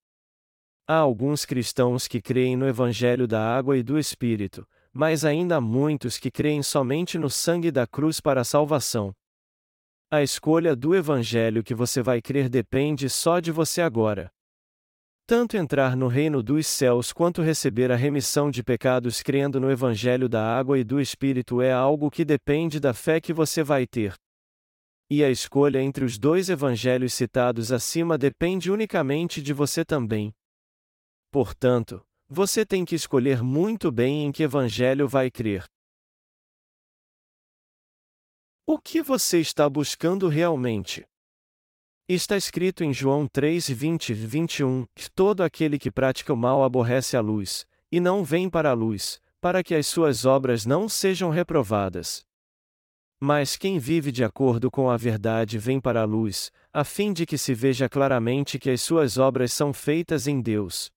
Há 0.88 0.96
alguns 0.96 1.44
cristãos 1.44 2.08
que 2.08 2.22
creem 2.22 2.56
no 2.56 2.66
Evangelho 2.66 3.28
da 3.28 3.42
água 3.42 3.78
e 3.78 3.84
do 3.84 4.00
Espírito, 4.00 4.66
mas 4.94 5.26
ainda 5.26 5.58
há 5.58 5.62
muitos 5.62 6.18
que 6.18 6.32
creem 6.32 6.64
somente 6.64 7.18
no 7.18 7.30
sangue 7.30 7.72
da 7.72 7.86
cruz 7.86 8.22
para 8.22 8.40
a 8.40 8.46
salvação. 8.46 9.14
A 10.10 10.24
escolha 10.24 10.78
do 10.78 10.96
Evangelho 10.96 11.62
que 11.62 11.76
você 11.76 12.02
vai 12.02 12.22
crer 12.22 12.48
depende 12.48 13.10
só 13.10 13.42
de 13.42 13.52
você 13.52 13.82
agora. 13.82 14.32
Tanto 15.28 15.58
entrar 15.58 15.98
no 15.98 16.08
reino 16.08 16.44
dos 16.44 16.68
céus 16.68 17.12
quanto 17.12 17.42
receber 17.42 17.92
a 17.92 17.96
remissão 17.96 18.52
de 18.52 18.64
pecados 18.64 19.24
crendo 19.24 19.60
no 19.60 19.72
Evangelho 19.72 20.30
da 20.30 20.46
água 20.46 20.78
e 20.78 20.84
do 20.84 21.02
Espírito 21.02 21.64
é 21.64 21.72
algo 21.72 22.12
que 22.12 22.24
depende 22.24 22.80
da 22.80 22.94
fé 22.94 23.20
que 23.20 23.34
você 23.34 23.64
vai 23.64 23.88
ter. 23.88 24.14
E 25.10 25.24
a 25.24 25.30
escolha 25.32 25.82
entre 25.82 26.06
os 26.06 26.20
dois 26.20 26.48
evangelhos 26.48 27.12
citados 27.14 27.72
acima 27.72 28.20
depende 28.20 28.70
unicamente 28.70 29.42
de 29.42 29.52
você 29.52 29.84
também. 29.84 30.32
Portanto, 31.32 32.06
você 32.28 32.64
tem 32.64 32.86
que 32.86 32.94
escolher 32.94 33.42
muito 33.42 33.92
bem 33.92 34.26
em 34.26 34.32
que 34.32 34.44
evangelho 34.44 35.08
vai 35.08 35.32
crer. 35.32 35.64
O 38.68 38.78
que 38.78 39.02
você 39.02 39.40
está 39.40 39.68
buscando 39.68 40.28
realmente? 40.28 41.04
Está 42.08 42.38
escrito 42.38 42.84
em 42.84 42.94
João 42.94 43.28
3, 43.28 43.68
20 43.68 44.10
e 44.10 44.14
21: 44.14 44.86
Todo 45.16 45.42
aquele 45.42 45.80
que 45.80 45.90
pratica 45.90 46.32
o 46.32 46.38
mal 46.38 46.64
aborrece 46.64 47.18
a 47.18 47.20
luz, 47.20 47.66
e 47.92 48.00
não 48.00 48.24
vem 48.24 48.48
para 48.48 48.70
a 48.70 48.74
luz, 48.74 49.20
para 49.42 49.64
que 49.64 49.74
as 49.74 49.88
suas 49.88 50.24
obras 50.24 50.68
não 50.68 50.88
sejam 50.88 51.32
reprovadas. 51.32 52.24
Mas 53.20 53.58
quem 53.58 53.80
vive 53.80 54.12
de 54.12 54.24
acordo 54.24 54.70
com 54.70 54.88
a 54.88 54.96
verdade 54.98 55.58
vem 55.58 55.82
para 55.82 56.02
a 56.02 56.06
luz, 56.06 56.52
a 56.72 56.84
fim 56.84 57.12
de 57.12 57.26
que 57.26 57.40
se 57.40 57.56
veja 57.56 57.90
claramente 57.90 58.60
que 58.60 58.70
as 58.70 58.84
suas 58.84 59.18
obras 59.18 59.52
são 59.52 59.74
feitas 59.74 60.28
em 60.28 60.40
Deus. 60.40 60.92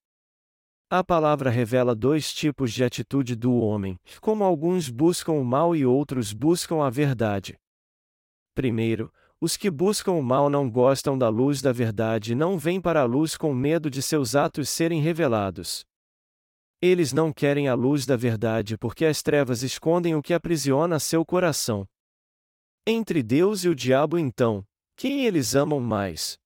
A 0.91 1.03
palavra 1.03 1.49
revela 1.49 1.95
dois 1.95 2.35
tipos 2.35 2.71
de 2.71 2.85
atitude 2.85 3.35
do 3.35 3.55
homem, 3.55 3.99
como 4.21 4.45
alguns 4.45 4.91
buscam 4.91 5.33
o 5.33 5.45
mal 5.45 5.75
e 5.75 5.87
outros 5.87 6.35
buscam 6.35 6.85
a 6.85 6.91
verdade. 6.91 7.57
Primeiro, 8.55 9.11
os 9.41 9.57
que 9.57 9.71
buscam 9.71 10.13
o 10.13 10.23
mal 10.23 10.51
não 10.51 10.69
gostam 10.69 11.17
da 11.17 11.29
luz 11.29 11.63
da 11.63 11.73
verdade 11.73 12.33
e 12.33 12.35
não 12.35 12.59
vêm 12.59 12.81
para 12.81 13.03
a 13.03 13.05
luz 13.05 13.37
com 13.37 13.55
medo 13.55 13.89
de 13.89 14.03
seus 14.03 14.35
atos 14.35 14.69
serem 14.69 15.01
revelados. 15.01 15.85
Eles 16.83 17.13
não 17.13 17.33
querem 17.33 17.69
a 17.69 17.75
luz 17.75 18.05
da 18.05 18.17
verdade 18.17 18.77
porque 18.77 19.05
as 19.05 19.23
trevas 19.23 19.63
escondem 19.63 20.15
o 20.15 20.23
que 20.23 20.35
aprisiona 20.35 20.99
seu 20.99 21.25
coração. 21.25 21.87
Entre 22.87 23.23
Deus 23.23 23.65
e 23.65 23.69
o 23.69 23.75
diabo, 23.75 24.19
então, 24.19 24.65
quem 24.97 25.27
eles 25.27 25.55
amam 25.55 25.81
mais? 25.81 26.37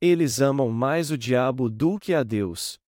Eles 0.00 0.40
amam 0.40 0.70
mais 0.70 1.10
o 1.10 1.16
diabo 1.16 1.70
do 1.70 1.98
que 1.98 2.12
a 2.12 2.22
Deus. 2.22 2.78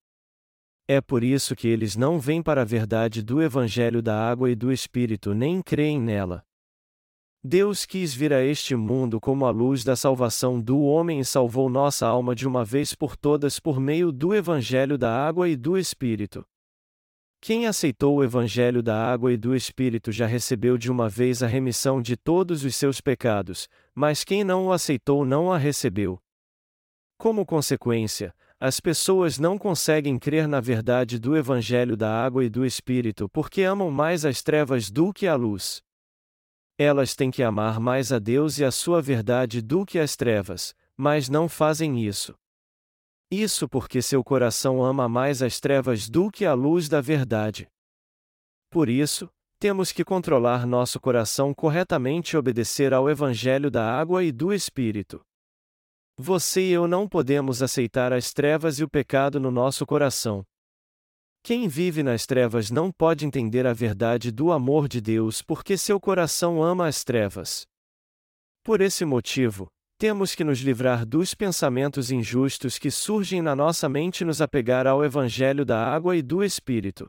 É 0.89 1.01
por 1.01 1.25
isso 1.25 1.57
que 1.57 1.67
eles 1.67 1.97
não 1.97 2.19
vêm 2.21 2.43
para 2.43 2.63
a 2.63 2.65
verdade 2.65 3.23
do 3.23 3.43
Evangelho 3.43 4.03
da 4.03 4.29
água 4.29 4.51
e 4.51 4.55
do 4.55 4.71
Espírito 4.71 5.35
nem 5.35 5.63
creem 5.63 6.01
nela. 6.01 6.45
Deus 7.49 7.87
quis 7.87 8.13
vir 8.13 8.33
a 8.33 8.43
este 8.43 8.75
mundo 8.75 9.21
como 9.21 9.47
a 9.47 9.51
luz 9.51 9.85
da 9.85 9.95
salvação 9.95 10.61
do 10.61 10.81
homem 10.81 11.21
e 11.21 11.25
salvou 11.25 11.71
nossa 11.71 12.05
alma 12.05 12.35
de 12.35 12.45
uma 12.45 12.65
vez 12.65 12.93
por 12.93 13.17
todas 13.17 13.61
por 13.61 13.79
meio 13.79 14.11
do 14.11 14.35
Evangelho 14.35 14.99
da 14.99 15.17
Água 15.17 15.49
e 15.49 15.55
do 15.55 15.79
Espírito. 15.79 16.45
Quem 17.41 17.69
aceitou 17.69 18.17
o 18.17 18.25
Evangelho 18.25 18.83
da 18.83 19.01
Água 19.01 19.33
e 19.33 19.37
do 19.37 19.55
Espírito 19.55 20.11
já 20.11 20.27
recebeu 20.27 20.77
de 20.77 20.91
uma 20.91 21.09
vez 21.09 21.41
a 21.41 21.47
remissão 21.47 22.03
de 22.03 22.17
todos 22.17 22.65
os 22.65 22.75
seus 22.75 23.01
pecados, 23.01 23.69
mas 23.95 24.25
quem 24.25 24.43
não 24.43 24.67
o 24.67 24.73
aceitou 24.73 25.25
não 25.25 25.53
a 25.53 25.57
recebeu. 25.57 26.19
Como 27.17 27.47
consequência, 27.47 28.35
as 28.59 28.81
pessoas 28.81 29.39
não 29.39 29.57
conseguem 29.57 30.19
crer 30.19 30.49
na 30.49 30.61
verdade 30.61 31.17
do 31.17 31.37
Evangelho 31.37 31.97
da 31.97 32.11
Água 32.11 32.45
e 32.45 32.49
do 32.51 32.67
Espírito 32.67 33.29
porque 33.29 33.63
amam 33.63 33.89
mais 33.89 34.25
as 34.25 34.43
trevas 34.43 34.91
do 34.91 35.13
que 35.13 35.29
a 35.29 35.37
luz. 35.37 35.86
Elas 36.79 37.15
têm 37.15 37.31
que 37.31 37.43
amar 37.43 37.81
mais 37.81 38.13
a 38.13 38.19
Deus 38.19 38.59
e 38.59 38.65
a 38.65 38.71
sua 38.71 39.01
verdade 39.01 39.63
do 39.63 39.87
que 39.87 39.99
as 39.99 40.15
trevas, 40.15 40.75
mas 40.97 41.29
não 41.29 41.49
fazem 41.49 42.05
isso. 42.05 42.35
Isso 43.31 43.69
porque 43.69 44.03
seu 44.03 44.23
coração 44.23 44.85
ama 44.85 45.09
mais 45.09 45.43
as 45.43 45.59
trevas 45.59 46.09
do 46.09 46.31
que 46.31 46.45
a 46.45 46.55
luz 46.55 46.89
da 46.89 47.01
verdade. 47.01 47.67
Por 48.71 48.89
isso, 48.89 49.29
temos 49.59 49.91
que 49.91 50.05
controlar 50.05 50.67
nosso 50.67 51.01
coração 51.01 51.55
corretamente 51.55 52.37
e 52.37 52.39
obedecer 52.39 52.93
ao 52.93 53.09
Evangelho 53.09 53.71
da 53.71 53.91
água 53.91 54.23
e 54.23 54.31
do 54.31 54.53
Espírito. 54.53 55.25
Você 56.19 56.69
e 56.69 56.73
eu 56.73 56.87
não 56.87 57.09
podemos 57.09 57.63
aceitar 57.63 58.13
as 58.13 58.33
trevas 58.33 58.79
e 58.79 58.85
o 58.85 58.89
pecado 58.89 59.41
no 59.41 59.51
nosso 59.51 59.87
coração. 59.87 60.45
Quem 61.47 61.69
vive 61.69 62.03
nas 62.03 62.27
trevas 62.27 62.73
não 62.73 62.91
pode 62.91 63.25
entender 63.25 63.69
a 63.69 63.73
verdade 63.73 64.33
do 64.33 64.51
amor 64.51 64.89
de 64.89 65.01
Deus 65.01 65.43
porque 65.43 65.79
seu 65.79 66.01
coração 66.01 66.61
ama 66.61 66.89
as 66.89 67.05
trevas. 67.05 67.65
Por 68.65 68.81
esse 68.81 69.05
motivo, 69.05 69.69
temos 69.97 70.35
que 70.35 70.43
nos 70.43 70.59
livrar 70.59 71.07
dos 71.07 71.35
pensamentos 71.35 72.11
injustos 72.11 72.81
que 72.81 72.91
surgem 72.91 73.43
na 73.43 73.55
nossa 73.55 73.89
mente 73.89 74.23
e 74.23 74.25
nos 74.25 74.43
apegar 74.43 74.89
ao 74.89 75.05
Evangelho 75.05 75.65
da 75.65 75.87
água 75.87 76.17
e 76.17 76.21
do 76.21 76.43
Espírito. 76.43 77.09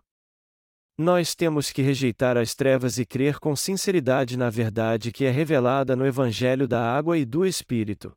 Nós 1.00 1.34
temos 1.34 1.72
que 1.72 1.82
rejeitar 1.82 2.38
as 2.38 2.54
trevas 2.54 3.00
e 3.00 3.08
crer 3.08 3.40
com 3.40 3.56
sinceridade 3.56 4.38
na 4.38 4.52
verdade 4.52 5.12
que 5.12 5.26
é 5.26 5.32
revelada 5.32 5.96
no 5.96 6.06
Evangelho 6.06 6.68
da 6.68 6.80
água 6.80 7.18
e 7.18 7.26
do 7.26 7.44
Espírito. 7.44 8.16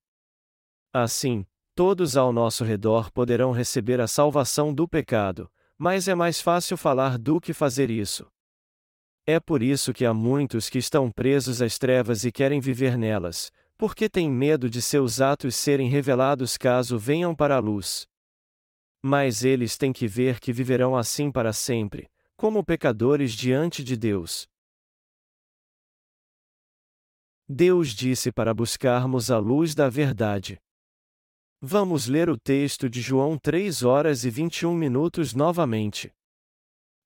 Assim, 0.93 1.47
todos 1.75 2.15
ao 2.15 2.31
nosso 2.31 2.63
redor 2.63 3.11
poderão 3.11 3.53
receber 3.53 4.03
a 4.03 4.07
salvação 4.07 4.75
do 4.75 4.87
pecado, 4.87 5.51
mas 5.83 6.09
é 6.09 6.15
mais 6.15 6.43
fácil 6.43 6.77
falar 6.77 7.17
do 7.17 7.41
que 7.41 7.55
fazer 7.55 7.89
isso. 7.89 8.31
É 9.27 9.41
por 9.41 9.63
isso 9.63 9.95
que 9.95 10.05
há 10.05 10.13
muitos 10.13 10.69
que 10.69 10.77
estão 10.77 11.11
presos 11.11 11.63
às 11.63 11.79
trevas 11.79 12.23
e 12.23 12.31
querem 12.31 12.61
viver 12.61 12.99
nelas, 12.99 13.51
porque 13.79 14.07
têm 14.07 14.31
medo 14.31 14.69
de 14.69 14.83
seus 14.83 15.23
atos 15.23 15.57
serem 15.57 15.89
revelados 15.89 16.59
caso 16.59 16.99
venham 16.99 17.35
para 17.35 17.57
a 17.57 17.59
luz. 17.59 18.07
Mas 19.03 19.43
eles 19.43 19.79
têm 19.79 19.91
que 19.91 20.07
ver 20.07 20.39
que 20.39 20.53
viverão 20.53 20.95
assim 20.95 21.33
para 21.33 21.51
sempre, 21.51 22.11
como 22.37 22.63
pecadores 22.63 23.33
diante 23.33 23.83
de 23.83 23.97
Deus. 23.97 24.47
Deus 27.49 27.95
disse 27.95 28.31
para 28.31 28.53
buscarmos 28.53 29.31
a 29.31 29.39
luz 29.39 29.75
da 29.75 29.89
verdade. 29.89 30.61
Vamos 31.63 32.07
ler 32.07 32.31
o 32.31 32.39
texto 32.39 32.89
de 32.89 33.03
João 33.03 33.37
3 33.37 33.83
horas 33.83 34.25
e 34.25 34.31
21 34.31 34.75
minutos 34.75 35.35
novamente. 35.35 36.11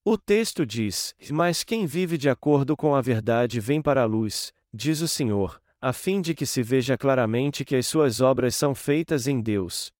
O 0.05 0.17
texto 0.17 0.65
diz: 0.65 1.13
Mas 1.29 1.61
quem 1.61 1.85
vive 1.85 2.17
de 2.17 2.29
acordo 2.29 2.77
com 2.77 2.95
a 2.95 3.01
verdade 3.01 3.59
vem 3.59 3.81
para 3.81 4.03
a 4.03 4.05
luz, 4.05 4.53
diz 4.73 5.01
o 5.01 5.09
Senhor, 5.09 5.61
a 5.81 5.91
fim 5.91 6.21
de 6.21 6.33
que 6.33 6.45
se 6.45 6.63
veja 6.63 6.97
claramente 6.97 7.65
que 7.65 7.75
as 7.75 7.85
suas 7.85 8.21
obras 8.21 8.55
são 8.55 8.73
feitas 8.73 9.27
em 9.27 9.41
Deus. 9.41 9.91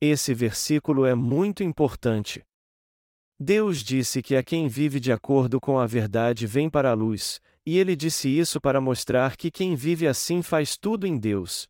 Esse 0.00 0.32
versículo 0.32 1.04
é 1.04 1.14
muito 1.14 1.62
importante. 1.62 2.42
Deus 3.38 3.84
disse 3.84 4.22
que 4.22 4.34
a 4.34 4.42
quem 4.42 4.66
vive 4.66 4.98
de 4.98 5.12
acordo 5.12 5.60
com 5.60 5.78
a 5.78 5.86
verdade 5.86 6.46
vem 6.46 6.70
para 6.70 6.90
a 6.90 6.94
luz, 6.94 7.38
e 7.66 7.76
ele 7.76 7.94
disse 7.94 8.30
isso 8.30 8.62
para 8.62 8.80
mostrar 8.80 9.36
que 9.36 9.50
quem 9.50 9.74
vive 9.74 10.08
assim 10.08 10.40
faz 10.40 10.74
tudo 10.74 11.06
em 11.06 11.18
Deus. 11.18 11.68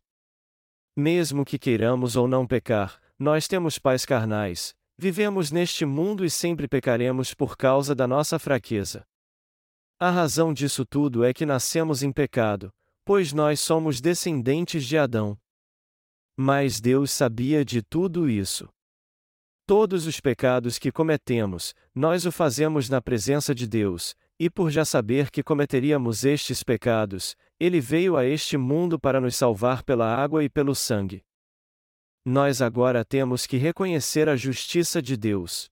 Mesmo 0.99 1.45
que 1.45 1.57
queiramos 1.57 2.17
ou 2.17 2.27
não 2.27 2.45
pecar, 2.45 2.99
nós 3.17 3.47
temos 3.47 3.79
pais 3.79 4.03
carnais, 4.03 4.75
vivemos 4.97 5.49
neste 5.49 5.85
mundo 5.85 6.25
e 6.25 6.29
sempre 6.29 6.67
pecaremos 6.67 7.33
por 7.33 7.55
causa 7.55 7.95
da 7.95 8.05
nossa 8.05 8.37
fraqueza. 8.37 9.05
A 9.97 10.09
razão 10.09 10.53
disso 10.53 10.85
tudo 10.85 11.23
é 11.23 11.33
que 11.33 11.45
nascemos 11.45 12.03
em 12.03 12.11
pecado, 12.11 12.69
pois 13.05 13.31
nós 13.31 13.61
somos 13.61 14.01
descendentes 14.01 14.83
de 14.83 14.97
Adão. 14.97 15.39
Mas 16.35 16.81
Deus 16.81 17.11
sabia 17.11 17.63
de 17.63 17.81
tudo 17.81 18.29
isso. 18.29 18.67
Todos 19.65 20.05
os 20.05 20.19
pecados 20.19 20.77
que 20.77 20.91
cometemos, 20.91 21.73
nós 21.95 22.25
o 22.25 22.31
fazemos 22.31 22.89
na 22.89 23.01
presença 23.01 23.55
de 23.55 23.65
Deus, 23.65 24.17
e 24.39 24.49
por 24.49 24.71
já 24.71 24.85
saber 24.85 25.29
que 25.29 25.43
cometeríamos 25.43 26.23
estes 26.23 26.63
pecados, 26.63 27.35
ele 27.59 27.81
veio 27.81 28.15
a 28.15 28.25
este 28.25 28.55
mundo 28.55 28.97
para 28.97 29.19
nos 29.19 29.35
salvar 29.35 29.83
pela 29.83 30.07
água 30.15 30.43
e 30.43 30.49
pelo 30.49 30.73
sangue. 30.73 31.21
Nós 32.23 32.61
agora 32.61 33.03
temos 33.03 33.45
que 33.45 33.57
reconhecer 33.57 34.29
a 34.29 34.37
justiça 34.37 35.01
de 35.01 35.17
Deus. 35.17 35.69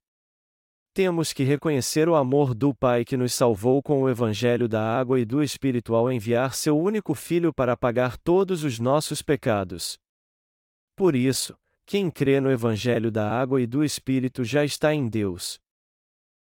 Temos 0.93 1.31
que 1.31 1.43
reconhecer 1.43 2.09
o 2.09 2.15
amor 2.15 2.53
do 2.53 2.73
Pai 2.73 3.05
que 3.05 3.15
nos 3.15 3.33
salvou 3.33 3.81
com 3.81 4.01
o 4.01 4.09
Evangelho 4.09 4.67
da 4.67 4.81
água 4.81 5.19
e 5.19 5.25
do 5.25 5.41
Espírito 5.41 5.95
ao 5.95 6.11
enviar 6.11 6.53
seu 6.53 6.77
único 6.77 7.13
Filho 7.13 7.53
para 7.53 7.77
pagar 7.77 8.17
todos 8.17 8.63
os 8.63 8.79
nossos 8.79 9.21
pecados. 9.21 9.97
Por 10.95 11.15
isso, 11.15 11.55
quem 11.85 12.09
crê 12.09 12.41
no 12.41 12.51
Evangelho 12.51 13.11
da 13.11 13.29
água 13.29 13.61
e 13.61 13.67
do 13.67 13.83
Espírito 13.83 14.43
já 14.43 14.65
está 14.65 14.93
em 14.93 15.07
Deus. 15.07 15.59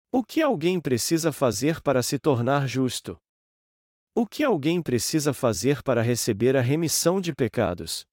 O 0.09 0.23
que 0.23 0.41
alguém 0.41 0.79
precisa 0.79 1.33
fazer 1.33 1.81
para 1.81 2.01
se 2.01 2.17
tornar 2.17 2.65
justo? 2.65 3.17
O 4.15 4.25
que 4.25 4.41
alguém 4.41 4.81
precisa 4.81 5.33
fazer 5.33 5.83
para 5.83 6.01
receber 6.01 6.55
a 6.55 6.61
remissão 6.61 7.19
de 7.19 7.33
pecados? 7.33 8.05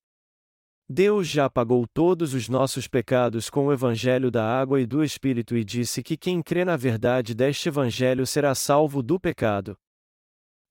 Deus 0.89 1.29
já 1.29 1.49
pagou 1.49 1.87
todos 1.87 2.35
os 2.35 2.49
nossos 2.49 2.89
pecados 2.89 3.49
com 3.49 3.67
o 3.67 3.73
Evangelho 3.73 4.29
da 4.29 4.45
água 4.45 4.81
e 4.81 4.87
do 4.87 5.05
Espírito 5.05 5.57
e 5.57 5.65
disse 5.65 6.03
que 6.03 6.17
quem 6.17 6.43
crê 6.43 6.65
na 6.65 6.77
verdade 6.77 7.33
deste 7.33 7.69
Evangelho 7.69 8.27
será 8.27 8.57
salvo 8.57 9.01
do 9.01 9.19
pecado. 9.19 9.79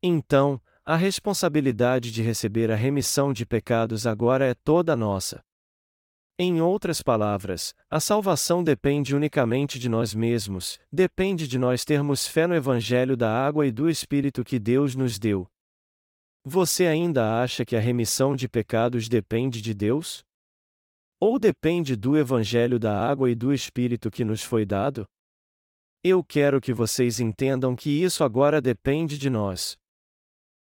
Então, 0.04 0.62
a 0.84 0.98
responsabilidade 0.98 2.12
de 2.12 2.22
receber 2.22 2.70
a 2.70 2.76
remissão 2.76 3.32
de 3.32 3.46
pecados 3.46 4.06
agora 4.06 4.46
é 4.46 4.54
toda 4.54 4.94
nossa. 4.94 5.42
Em 6.38 6.60
outras 6.62 7.00
palavras, 7.04 7.76
a 7.88 8.00
salvação 8.00 8.64
depende 8.64 9.16
unicamente 9.16 9.78
de 9.78 9.88
nós 9.88 10.16
mesmos, 10.16 10.80
depende 10.92 11.48
de 11.48 11.60
nós 11.60 11.86
termos 11.86 12.28
fé 12.28 12.48
no 12.48 12.56
Evangelho 12.56 13.16
da 13.16 13.32
água 13.32 13.68
e 13.68 13.72
do 13.72 13.88
Espírito 13.88 14.44
que 14.44 14.58
Deus 14.58 14.96
nos 14.96 15.20
deu. 15.20 15.48
Você 16.44 16.88
ainda 16.88 17.42
acha 17.42 17.64
que 17.64 17.76
a 17.76 17.80
remissão 17.80 18.36
de 18.36 18.50
pecados 18.50 19.08
depende 19.08 19.62
de 19.62 19.76
Deus? 19.76 20.26
Ou 21.20 21.38
depende 21.38 21.96
do 21.96 22.18
Evangelho 22.18 22.80
da 22.80 23.00
água 23.00 23.30
e 23.30 23.36
do 23.36 23.54
Espírito 23.54 24.10
que 24.10 24.26
nos 24.26 24.42
foi 24.42 24.66
dado? 24.66 25.08
Eu 26.04 26.24
quero 26.24 26.60
que 26.60 26.74
vocês 26.74 27.20
entendam 27.20 27.76
que 27.76 27.92
isso 27.92 28.24
agora 28.24 28.60
depende 28.60 29.20
de 29.20 29.30
nós. 29.30 29.78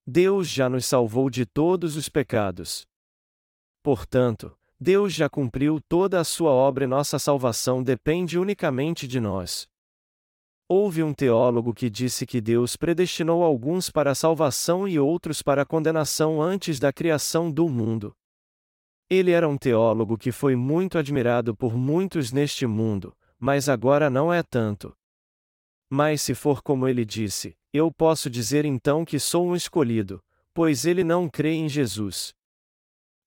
Deus 0.07 0.49
já 0.49 0.69
nos 0.69 0.87
salvou 0.87 1.29
de 1.29 1.45
todos 1.45 1.97
os 1.97 2.09
pecados. 2.09 2.87
Portanto, 3.83 4.57
Deus 4.79 5.15
já 5.15 5.29
cumpriu 5.29 5.81
toda 5.89 6.21
a 6.21 6.25
sua 6.25 6.51
obra 6.51 6.85
e 6.85 6.87
nossa 6.87 7.19
salvação 7.19 7.83
depende 7.83 8.39
unicamente 8.39 9.09
de 9.09 9.19
nós. 9.19 9.67
Houve 10.69 11.03
um 11.03 11.15
teólogo 11.15 11.73
que 11.73 11.89
disse 11.89 12.27
que 12.27 12.41
Deus 12.41 12.77
predestinou 12.77 13.43
alguns 13.43 13.89
para 13.89 14.11
a 14.11 14.15
salvação 14.15 14.87
e 14.87 14.99
outros 14.99 15.41
para 15.41 15.63
a 15.63 15.67
condenação 15.67 16.43
antes 16.43 16.79
da 16.79 16.93
criação 16.93 17.51
do 17.51 17.69
mundo. 17.69 18.15
Ele 19.09 19.31
era 19.31 19.49
um 19.49 19.57
teólogo 19.57 20.19
que 20.19 20.33
foi 20.33 20.57
muito 20.57 20.99
admirado 20.99 21.57
por 21.57 21.77
muitos 21.77 22.33
neste 22.33 22.67
mundo, 22.67 23.17
mas 23.39 23.69
agora 23.69 24.11
não 24.11 24.33
é 24.33 24.43
tanto. 24.43 24.93
Mas 25.89 26.21
se 26.21 26.35
for 26.35 26.61
como 26.61 26.89
ele 26.89 27.05
disse, 27.05 27.57
eu 27.73 27.93
posso 27.93 28.29
dizer 28.29 28.65
então 28.65 29.05
que 29.05 29.21
sou 29.21 29.47
um 29.47 29.55
escolhido, 29.55 30.21
pois 30.53 30.85
ele 30.85 31.05
não 31.05 31.29
crê 31.29 31.53
em 31.53 31.69
Jesus. 31.69 32.35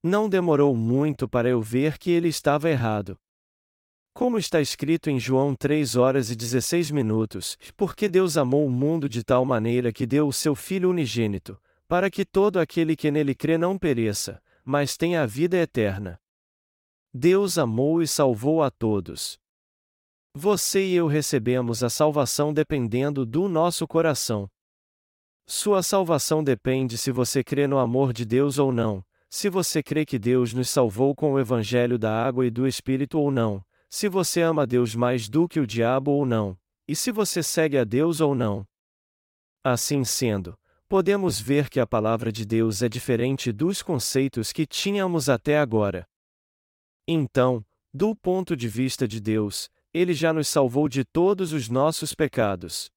Não 0.02 0.30
demorou 0.30 0.74
muito 0.78 1.28
para 1.28 1.50
eu 1.50 1.62
ver 1.62 1.98
que 1.98 2.10
ele 2.10 2.30
estava 2.30 2.70
errado. 2.70 3.20
Como 4.14 4.38
está 4.38 4.62
escrito 4.62 5.10
em 5.10 5.20
João 5.20 5.54
3 5.54 5.98
horas 5.98 6.32
e 6.32 6.38
16 6.38 6.90
minutos, 6.92 7.58
porque 7.76 8.08
Deus 8.08 8.38
amou 8.38 8.66
o 8.66 8.72
mundo 8.72 9.10
de 9.10 9.24
tal 9.26 9.44
maneira 9.44 9.92
que 9.92 10.06
deu 10.06 10.28
o 10.30 10.34
seu 10.34 10.56
Filho 10.56 10.90
unigênito, 10.90 11.60
para 11.86 12.10
que 12.10 12.24
todo 12.24 12.60
aquele 12.60 12.96
que 12.96 13.12
nele 13.12 13.36
crê 13.36 13.58
não 13.58 13.78
pereça, 13.78 14.42
mas 14.64 14.96
tenha 14.96 15.22
a 15.22 15.26
vida 15.26 15.58
eterna. 15.58 16.18
Deus 17.14 17.58
amou 17.58 18.02
e 18.02 18.08
salvou 18.08 18.64
a 18.64 18.72
todos. 18.72 19.38
Você 20.34 20.86
e 20.86 20.96
eu 20.96 21.08
recebemos 21.08 21.84
a 21.84 21.90
salvação 21.90 22.54
dependendo 22.54 23.26
do 23.26 23.50
nosso 23.50 23.86
coração. 23.86 24.50
Sua 25.46 25.84
salvação 25.84 26.42
depende 26.42 26.98
se 26.98 27.12
você 27.12 27.44
crê 27.44 27.68
no 27.68 27.80
amor 27.80 28.14
de 28.14 28.24
Deus 28.24 28.60
ou 28.60 28.72
não, 28.72 29.04
se 29.30 29.48
você 29.48 29.84
crê 29.84 30.06
que 30.06 30.18
Deus 30.18 30.54
nos 30.54 30.70
salvou 30.70 31.16
com 31.16 31.34
o 31.34 31.40
Evangelho 31.40 32.00
da 32.00 32.12
água 32.12 32.46
e 32.46 32.50
do 32.50 32.68
Espírito 32.68 33.20
ou 33.20 33.30
não, 33.30 33.64
se 33.88 34.10
você 34.10 34.42
ama 34.42 34.66
Deus 34.66 34.96
mais 34.96 35.30
do 35.30 35.48
que 35.48 35.60
o 35.60 35.68
diabo 35.68 36.12
ou 36.12 36.26
não, 36.26 36.58
e 36.88 36.96
se 36.96 37.12
você 37.12 37.44
segue 37.44 37.78
a 37.78 37.84
Deus 37.84 38.22
ou 38.22 38.34
não. 38.34 38.66
Assim 39.64 40.04
sendo, 40.04 40.58
podemos 40.88 41.40
ver 41.40 41.70
que 41.70 41.80
a 41.80 41.86
palavra 41.86 42.32
de 42.32 42.44
Deus 42.44 42.82
é 42.82 42.90
diferente 42.90 43.52
dos 43.52 43.84
conceitos 43.84 44.52
que 44.52 44.66
tínhamos 44.66 45.30
até 45.30 45.60
agora. 45.60 46.08
Então, 47.08 47.64
do 47.94 48.16
ponto 48.16 48.56
de 48.56 48.68
vista 48.68 49.08
de 49.08 49.20
Deus, 49.20 49.70
Ele 49.94 50.14
já 50.14 50.34
nos 50.34 50.48
salvou 50.48 50.90
de 50.90 51.04
todos 51.04 51.54
os 51.54 51.70
nossos 51.70 52.16
pecados. 52.16 52.90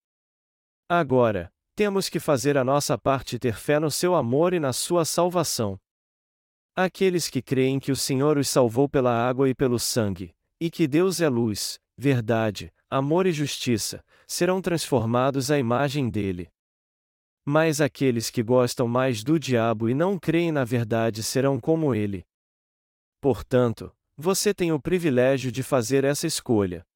Agora, 0.88 1.52
temos 1.74 2.08
que 2.08 2.20
fazer 2.20 2.56
a 2.56 2.64
nossa 2.64 2.96
parte 2.96 3.36
e 3.36 3.38
ter 3.38 3.54
fé 3.54 3.78
no 3.78 3.90
seu 3.90 4.14
amor 4.14 4.52
e 4.52 4.60
na 4.60 4.72
sua 4.72 5.04
salvação. 5.04 5.78
Aqueles 6.74 7.28
que 7.28 7.42
creem 7.42 7.78
que 7.78 7.92
o 7.92 7.96
Senhor 7.96 8.38
os 8.38 8.48
salvou 8.48 8.88
pela 8.88 9.12
água 9.12 9.46
e 9.46 9.54
pelo 9.54 9.78
sangue, 9.78 10.34
e 10.58 10.70
que 10.70 10.88
Deus 10.88 11.20
é 11.20 11.28
luz, 11.28 11.78
verdade, 11.98 12.72
amor 12.88 13.26
e 13.26 13.32
justiça, 13.32 14.02
serão 14.26 14.62
transformados 14.62 15.50
à 15.50 15.58
imagem 15.58 16.08
dele. 16.08 16.48
Mas 17.44 17.78
aqueles 17.78 18.30
que 18.30 18.42
gostam 18.42 18.88
mais 18.88 19.22
do 19.22 19.38
diabo 19.38 19.90
e 19.90 19.94
não 19.94 20.18
creem 20.18 20.50
na 20.50 20.64
verdade 20.64 21.22
serão 21.22 21.60
como 21.60 21.94
ele. 21.94 22.24
Portanto, 23.20 23.94
você 24.16 24.54
tem 24.54 24.72
o 24.72 24.80
privilégio 24.80 25.52
de 25.52 25.62
fazer 25.62 26.04
essa 26.04 26.26
escolha. 26.26 26.86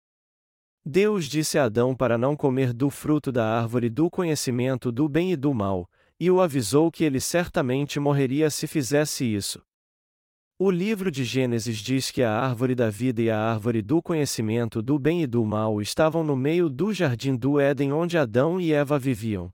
Deus 0.82 1.26
disse 1.26 1.58
a 1.58 1.64
Adão 1.64 1.94
para 1.94 2.16
não 2.16 2.34
comer 2.34 2.72
do 2.72 2.88
fruto 2.88 3.30
da 3.30 3.44
árvore 3.44 3.90
do 3.90 4.08
conhecimento 4.08 4.90
do 4.90 5.06
bem 5.06 5.32
e 5.32 5.36
do 5.36 5.52
mal, 5.52 5.90
e 6.18 6.30
o 6.30 6.40
avisou 6.40 6.90
que 6.90 7.04
ele 7.04 7.20
certamente 7.20 8.00
morreria 8.00 8.50
se 8.50 8.66
fizesse 8.66 9.24
isso. 9.24 9.62
O 10.58 10.70
livro 10.70 11.10
de 11.10 11.22
Gênesis 11.22 11.76
diz 11.78 12.10
que 12.10 12.22
a 12.22 12.32
árvore 12.32 12.74
da 12.74 12.88
vida 12.88 13.20
e 13.20 13.28
a 13.28 13.38
árvore 13.38 13.82
do 13.82 14.00
conhecimento 14.00 14.80
do 14.80 14.98
bem 14.98 15.22
e 15.22 15.26
do 15.26 15.44
mal 15.44 15.82
estavam 15.82 16.24
no 16.24 16.34
meio 16.34 16.70
do 16.70 16.94
jardim 16.94 17.36
do 17.36 17.60
Éden 17.60 17.92
onde 17.92 18.16
Adão 18.16 18.58
e 18.58 18.72
Eva 18.72 18.98
viviam. 18.98 19.50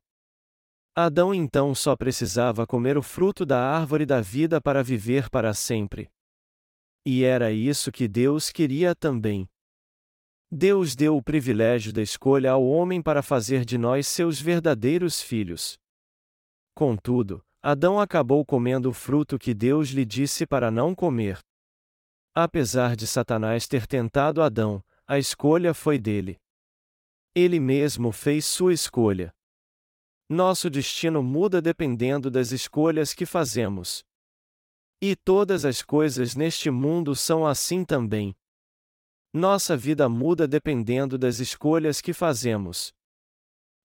Adão 0.95 1.35
então 1.35 1.75
só 1.75 1.97
precisava 1.97 2.67
comer 2.67 2.97
o 2.97 3.03
fruto 3.03 3.45
da 3.45 3.59
árvore 3.59 4.07
da 4.07 4.21
vida 4.21 4.61
para 4.61 4.81
viver 4.81 5.29
para 5.29 5.53
sempre. 5.55 6.09
E 7.05 7.25
era 7.25 7.51
isso 7.51 7.91
que 7.91 8.07
Deus 8.07 8.51
queria 8.51 8.95
também. 8.95 9.49
Deus 10.49 10.95
deu 10.95 11.17
o 11.17 11.23
privilégio 11.23 11.93
da 11.93 12.03
escolha 12.03 12.53
ao 12.53 12.65
homem 12.65 13.03
para 13.03 13.23
fazer 13.23 13.65
de 13.65 13.77
nós 13.77 14.07
seus 14.07 14.41
verdadeiros 14.41 15.21
filhos. 15.21 15.82
Contudo, 16.75 17.45
Adão 17.63 18.01
acabou 18.01 18.45
comendo 18.45 18.91
o 18.91 18.93
fruto 18.93 19.39
que 19.39 19.55
Deus 19.55 19.91
lhe 19.91 20.05
disse 20.05 20.47
para 20.47 20.71
não 20.71 20.95
comer. 20.95 21.39
Apesar 22.35 22.97
de 22.97 23.07
Satanás 23.07 23.69
ter 23.69 23.87
tentado 23.87 24.43
Adão, 24.43 24.83
a 25.07 25.19
escolha 25.19 25.75
foi 25.75 25.99
dele. 25.99 26.41
Ele 27.35 27.61
mesmo 27.61 28.11
fez 28.11 28.47
sua 28.47 28.73
escolha. 28.73 29.33
Nosso 30.29 30.71
destino 30.71 31.23
muda 31.23 31.61
dependendo 31.61 32.31
das 32.31 32.53
escolhas 32.53 33.13
que 33.13 33.27
fazemos. 33.27 34.03
E 35.01 35.15
todas 35.15 35.65
as 35.65 35.83
coisas 35.83 36.35
neste 36.35 36.71
mundo 36.71 37.15
são 37.15 37.47
assim 37.47 37.85
também. 37.85 38.35
Nossa 39.33 39.77
vida 39.77 40.09
muda 40.09 40.49
dependendo 40.49 41.19
das 41.19 41.39
escolhas 41.39 42.01
que 42.01 42.13
fazemos. 42.13 42.93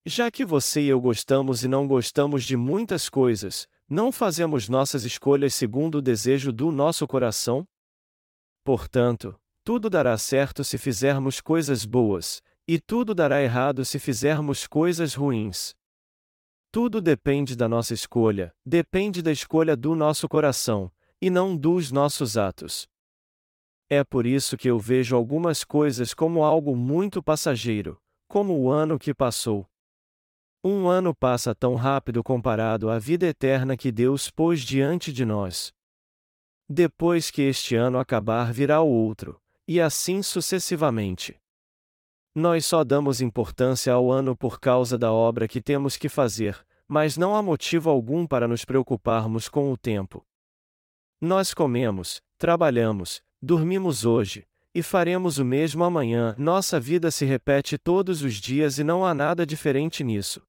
Já 0.10 0.32
que 0.32 0.46
você 0.46 0.84
e 0.84 0.88
eu 0.88 1.02
gostamos 1.02 1.66
e 1.66 1.68
não 1.68 1.86
gostamos 1.86 2.46
de 2.46 2.56
muitas 2.56 3.10
coisas, 3.10 3.68
não 3.90 4.10
fazemos 4.10 4.70
nossas 4.70 5.04
escolhas 5.04 5.54
segundo 5.54 5.96
o 5.96 6.02
desejo 6.02 6.54
do 6.54 6.72
nosso 6.72 7.06
coração? 7.06 7.68
Portanto, 8.64 9.38
tudo 9.66 9.90
dará 9.90 10.18
certo 10.18 10.64
se 10.64 10.78
fizermos 10.78 11.42
coisas 11.42 11.84
boas, 11.84 12.42
e 12.66 12.80
tudo 12.80 13.14
dará 13.14 13.44
errado 13.44 13.84
se 13.84 14.00
fizermos 14.00 14.66
coisas 14.66 15.14
ruins. 15.14 15.76
Tudo 16.72 17.02
depende 17.02 17.54
da 17.54 17.68
nossa 17.68 17.94
escolha, 17.94 18.56
depende 18.66 19.22
da 19.22 19.34
escolha 19.34 19.76
do 19.76 19.94
nosso 19.94 20.30
coração, 20.30 20.90
e 21.22 21.30
não 21.30 21.54
dos 21.54 21.92
nossos 21.92 22.38
atos. 22.38 22.88
É 23.90 24.06
por 24.06 24.26
isso 24.26 24.56
que 24.56 24.70
eu 24.70 24.80
vejo 24.80 25.18
algumas 25.18 25.66
coisas 25.66 26.14
como 26.14 26.46
algo 26.46 26.78
muito 26.78 27.22
passageiro, 27.22 28.02
como 28.30 28.58
o 28.58 28.72
ano 28.72 28.98
que 28.98 29.14
passou. 29.14 29.68
Um 30.70 30.90
ano 30.90 31.16
passa 31.16 31.56
tão 31.56 31.76
rápido 31.76 32.22
comparado 32.22 32.90
à 32.90 33.00
vida 33.00 33.26
eterna 33.26 33.78
que 33.78 33.90
Deus 33.90 34.30
pôs 34.30 34.60
diante 34.60 35.14
de 35.14 35.24
nós. 35.24 35.72
Depois 36.68 37.32
que 37.32 37.42
este 37.42 37.74
ano 37.74 37.98
acabar, 37.98 38.52
virá 38.52 38.82
o 38.82 38.90
outro, 38.90 39.40
e 39.66 39.80
assim 39.80 40.22
sucessivamente. 40.22 41.40
Nós 42.36 42.66
só 42.66 42.84
damos 42.84 43.22
importância 43.22 43.94
ao 43.94 44.12
ano 44.12 44.36
por 44.36 44.60
causa 44.60 44.98
da 44.98 45.10
obra 45.10 45.48
que 45.48 45.62
temos 45.62 45.96
que 45.96 46.10
fazer, 46.10 46.62
mas 46.86 47.16
não 47.16 47.34
há 47.34 47.42
motivo 47.42 47.90
algum 47.90 48.28
para 48.28 48.46
nos 48.46 48.66
preocuparmos 48.66 49.48
com 49.48 49.72
o 49.72 49.78
tempo. 49.78 50.28
Nós 51.22 51.54
comemos, 51.54 52.22
trabalhamos, 52.38 53.22
dormimos 53.42 54.04
hoje, 54.04 54.46
e 54.76 54.84
faremos 54.84 55.38
o 55.38 55.46
mesmo 55.46 55.86
amanhã. 55.86 56.36
Nossa 56.38 56.78
vida 56.78 57.10
se 57.10 57.24
repete 57.24 57.78
todos 57.78 58.22
os 58.22 58.34
dias 58.34 58.78
e 58.78 58.84
não 58.84 59.06
há 59.06 59.14
nada 59.14 59.46
diferente 59.46 60.04
nisso. 60.04 60.46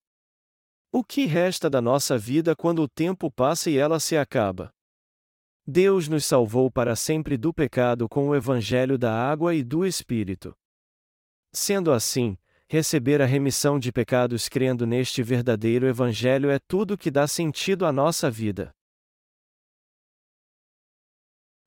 O 0.91 1.05
que 1.05 1.27
resta 1.27 1.69
da 1.69 1.83
nossa 1.83 2.17
vida 2.17 2.57
quando 2.57 2.83
o 2.83 2.89
tempo 2.89 3.31
passa 3.31 3.69
e 3.69 3.77
ela 3.77 4.01
se 4.01 4.17
acaba? 4.17 4.73
Deus 5.67 6.09
nos 6.09 6.25
salvou 6.25 6.71
para 6.71 6.97
sempre 6.97 7.37
do 7.37 7.53
pecado 7.53 8.09
com 8.09 8.29
o 8.29 8.35
Evangelho 8.35 8.97
da 8.97 9.13
água 9.13 9.55
e 9.55 9.63
do 9.63 9.85
Espírito. 9.85 10.57
Sendo 11.53 11.93
assim, 11.93 12.39
receber 12.67 13.21
a 13.21 13.27
remissão 13.27 13.79
de 13.79 13.93
pecados 13.93 14.49
crendo 14.49 14.87
neste 14.87 15.23
verdadeiro 15.23 15.87
Evangelho 15.87 16.51
é 16.51 16.59
tudo 16.59 16.97
que 16.97 17.11
dá 17.11 17.27
sentido 17.27 17.85
à 17.85 17.93
nossa 17.93 18.31
vida. 18.31 18.75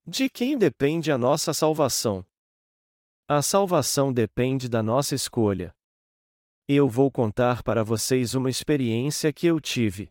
De 0.04 0.28
quem 0.28 0.58
depende 0.58 1.12
a 1.12 1.16
nossa 1.16 1.54
salvação? 1.54 2.26
A 3.28 3.40
salvação 3.40 4.12
depende 4.12 4.68
da 4.68 4.82
nossa 4.82 5.14
escolha. 5.14 5.72
Eu 6.68 6.88
vou 6.88 7.10
contar 7.10 7.60
para 7.64 7.82
vocês 7.82 8.34
uma 8.34 8.48
experiência 8.48 9.32
que 9.32 9.48
eu 9.48 9.60
tive. 9.60 10.08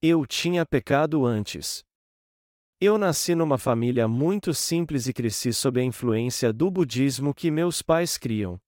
Eu 0.00 0.24
tinha 0.24 0.64
pecado 0.64 1.26
antes. 1.26 1.82
Eu 2.80 2.96
nasci 2.96 3.34
numa 3.34 3.58
família 3.58 4.06
muito 4.06 4.54
simples 4.54 5.08
e 5.08 5.12
cresci 5.12 5.52
sob 5.52 5.80
a 5.80 5.84
influência 5.84 6.52
do 6.52 6.70
budismo 6.70 7.34
que 7.34 7.50
meus 7.50 7.82
pais 7.82 8.16
criam. 8.16 8.60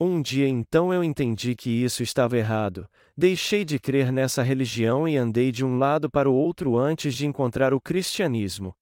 Um 0.00 0.20
dia 0.20 0.48
então 0.48 0.92
eu 0.92 1.04
entendi 1.04 1.54
que 1.54 1.70
isso 1.70 2.02
estava 2.02 2.36
errado, 2.36 2.90
deixei 3.16 3.64
de 3.64 3.78
crer 3.78 4.10
nessa 4.10 4.42
religião 4.42 5.06
e 5.06 5.16
andei 5.16 5.52
de 5.52 5.64
um 5.64 5.78
lado 5.78 6.10
para 6.10 6.28
o 6.28 6.34
outro 6.34 6.76
antes 6.76 7.14
de 7.14 7.26
encontrar 7.26 7.72
o 7.72 7.80
cristianismo. 7.80 8.74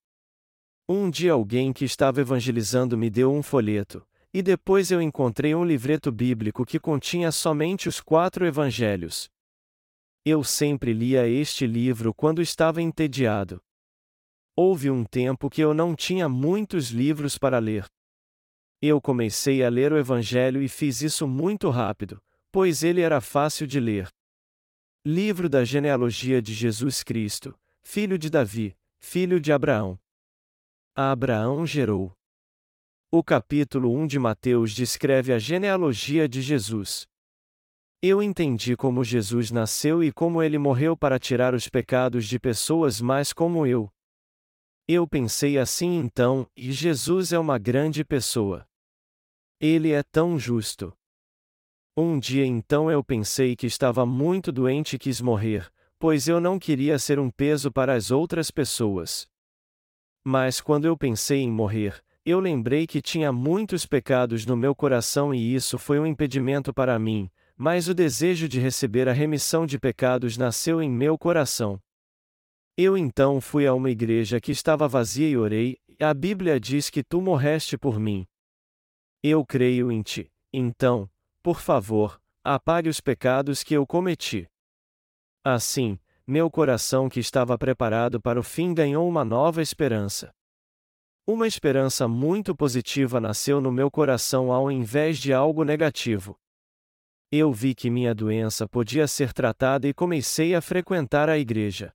Um 0.89 1.07
dia 1.07 1.33
alguém 1.33 1.71
que 1.71 1.85
estava 1.85 2.19
evangelizando 2.19 2.97
me 2.97 3.11
deu 3.11 3.31
um 3.31 3.43
folheto, 3.43 4.03
e 4.33 4.41
depois 4.41 4.91
eu 4.91 5.01
encontrei 5.01 5.53
um 5.53 5.65
livreto 5.65 6.11
bíblico 6.11 6.65
que 6.65 6.79
continha 6.79 7.31
somente 7.31 7.89
os 7.89 7.99
quatro 7.99 8.45
evangelhos. 8.45 9.29
Eu 10.23 10.43
sempre 10.43 10.93
lia 10.93 11.27
este 11.27 11.65
livro 11.65 12.13
quando 12.13 12.41
estava 12.41 12.81
entediado. 12.81 13.61
Houve 14.55 14.89
um 14.91 15.03
tempo 15.03 15.49
que 15.49 15.61
eu 15.61 15.73
não 15.73 15.95
tinha 15.95 16.29
muitos 16.29 16.89
livros 16.89 17.37
para 17.37 17.57
ler. 17.57 17.85
Eu 18.81 18.99
comecei 19.01 19.63
a 19.63 19.69
ler 19.69 19.93
o 19.93 19.97
Evangelho 19.97 20.61
e 20.61 20.67
fiz 20.67 21.01
isso 21.01 21.27
muito 21.27 21.69
rápido, 21.69 22.21
pois 22.51 22.83
ele 22.83 23.01
era 23.01 23.21
fácil 23.21 23.67
de 23.67 23.79
ler. 23.79 24.09
Livro 25.05 25.47
da 25.47 25.63
genealogia 25.63 26.41
de 26.41 26.53
Jesus 26.53 27.03
Cristo, 27.03 27.57
filho 27.81 28.17
de 28.17 28.29
Davi, 28.29 28.75
filho 28.99 29.39
de 29.39 29.51
Abraão. 29.51 29.99
Abraão 30.95 31.65
gerou. 31.65 32.11
O 33.13 33.21
capítulo 33.21 33.93
1 33.93 34.07
de 34.07 34.17
Mateus 34.17 34.73
descreve 34.73 35.33
a 35.33 35.37
genealogia 35.37 36.29
de 36.29 36.41
Jesus. 36.41 37.05
Eu 38.01 38.23
entendi 38.23 38.75
como 38.77 39.03
Jesus 39.03 39.51
nasceu 39.51 40.01
e 40.01 40.13
como 40.13 40.41
ele 40.41 40.57
morreu 40.57 40.95
para 40.95 41.19
tirar 41.19 41.53
os 41.53 41.67
pecados 41.67 42.25
de 42.25 42.39
pessoas 42.39 43.01
mais 43.01 43.33
como 43.33 43.67
eu, 43.67 43.91
eu 44.87 45.07
pensei 45.07 45.57
assim 45.57 45.97
então, 45.97 46.45
e 46.55 46.71
Jesus 46.71 47.31
é 47.31 47.39
uma 47.39 47.57
grande 47.57 48.03
pessoa. 48.03 48.67
Ele 49.59 49.91
é 49.91 50.03
tão 50.03 50.37
justo. 50.37 50.93
Um 51.95 52.19
dia 52.19 52.45
então 52.45 52.91
eu 52.91 53.03
pensei 53.03 53.55
que 53.55 53.67
estava 53.67 54.05
muito 54.05 54.51
doente 54.51 54.95
e 54.95 54.99
quis 54.99 55.21
morrer, 55.21 55.71
pois 55.99 56.27
eu 56.27 56.41
não 56.41 56.57
queria 56.57 56.97
ser 56.97 57.19
um 57.19 57.29
peso 57.29 57.71
para 57.71 57.93
as 57.93 58.11
outras 58.11 58.49
pessoas. 58.51 59.29
Mas 60.25 60.59
quando 60.59 60.85
eu 60.85 60.97
pensei 60.97 61.39
em 61.39 61.51
morrer, 61.51 62.03
eu 62.23 62.39
lembrei 62.39 62.85
que 62.85 63.01
tinha 63.01 63.31
muitos 63.31 63.85
pecados 63.85 64.45
no 64.45 64.55
meu 64.55 64.75
coração 64.75 65.33
e 65.33 65.55
isso 65.55 65.77
foi 65.79 65.99
um 65.99 66.05
impedimento 66.05 66.73
para 66.73 66.99
mim, 66.99 67.29
mas 67.57 67.87
o 67.87 67.93
desejo 67.93 68.47
de 68.47 68.59
receber 68.59 69.09
a 69.09 69.13
remissão 69.13 69.65
de 69.65 69.79
pecados 69.79 70.37
nasceu 70.37 70.81
em 70.81 70.89
meu 70.89 71.17
coração. 71.17 71.81
Eu 72.77 72.95
então 72.97 73.41
fui 73.41 73.65
a 73.65 73.73
uma 73.73 73.89
igreja 73.89 74.39
que 74.39 74.51
estava 74.51 74.87
vazia 74.87 75.27
e 75.27 75.37
orei, 75.37 75.77
a 75.99 76.13
Bíblia 76.13 76.59
diz 76.59 76.89
que 76.89 77.03
tu 77.03 77.21
morreste 77.21 77.77
por 77.77 77.99
mim. 77.99 78.25
Eu 79.23 79.45
creio 79.45 79.91
em 79.91 80.01
ti, 80.01 80.31
então, 80.53 81.09
por 81.43 81.59
favor, 81.59 82.19
apague 82.43 82.89
os 82.89 83.01
pecados 83.01 83.63
que 83.63 83.73
eu 83.73 83.85
cometi. 83.85 84.47
Assim, 85.43 85.99
meu 86.25 86.49
coração 86.49 87.09
que 87.09 87.19
estava 87.19 87.57
preparado 87.57 88.21
para 88.21 88.39
o 88.39 88.43
fim 88.43 88.73
ganhou 88.73 89.07
uma 89.07 89.25
nova 89.25 89.61
esperança. 89.61 90.31
Uma 91.25 91.47
esperança 91.47 92.07
muito 92.07 92.55
positiva 92.55 93.21
nasceu 93.21 93.61
no 93.61 93.71
meu 93.71 93.91
coração 93.91 94.51
ao 94.51 94.71
invés 94.71 95.19
de 95.19 95.31
algo 95.31 95.63
negativo. 95.63 96.35
Eu 97.31 97.53
vi 97.53 97.75
que 97.75 97.89
minha 97.89 98.13
doença 98.13 98.67
podia 98.67 99.07
ser 99.07 99.31
tratada 99.31 99.87
e 99.87 99.93
comecei 99.93 100.55
a 100.55 100.61
frequentar 100.61 101.29
a 101.29 101.37
igreja. 101.37 101.93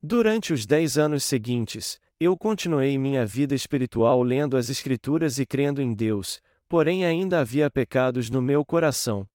Durante 0.00 0.52
os 0.52 0.64
dez 0.64 0.96
anos 0.96 1.24
seguintes, 1.24 2.00
eu 2.20 2.36
continuei 2.36 2.96
minha 2.96 3.26
vida 3.26 3.54
espiritual 3.54 4.22
lendo 4.22 4.56
as 4.56 4.70
Escrituras 4.70 5.38
e 5.38 5.44
crendo 5.44 5.82
em 5.82 5.92
Deus, 5.92 6.40
porém 6.68 7.04
ainda 7.04 7.40
havia 7.40 7.68
pecados 7.68 8.30
no 8.30 8.40
meu 8.40 8.64
coração. 8.64 9.28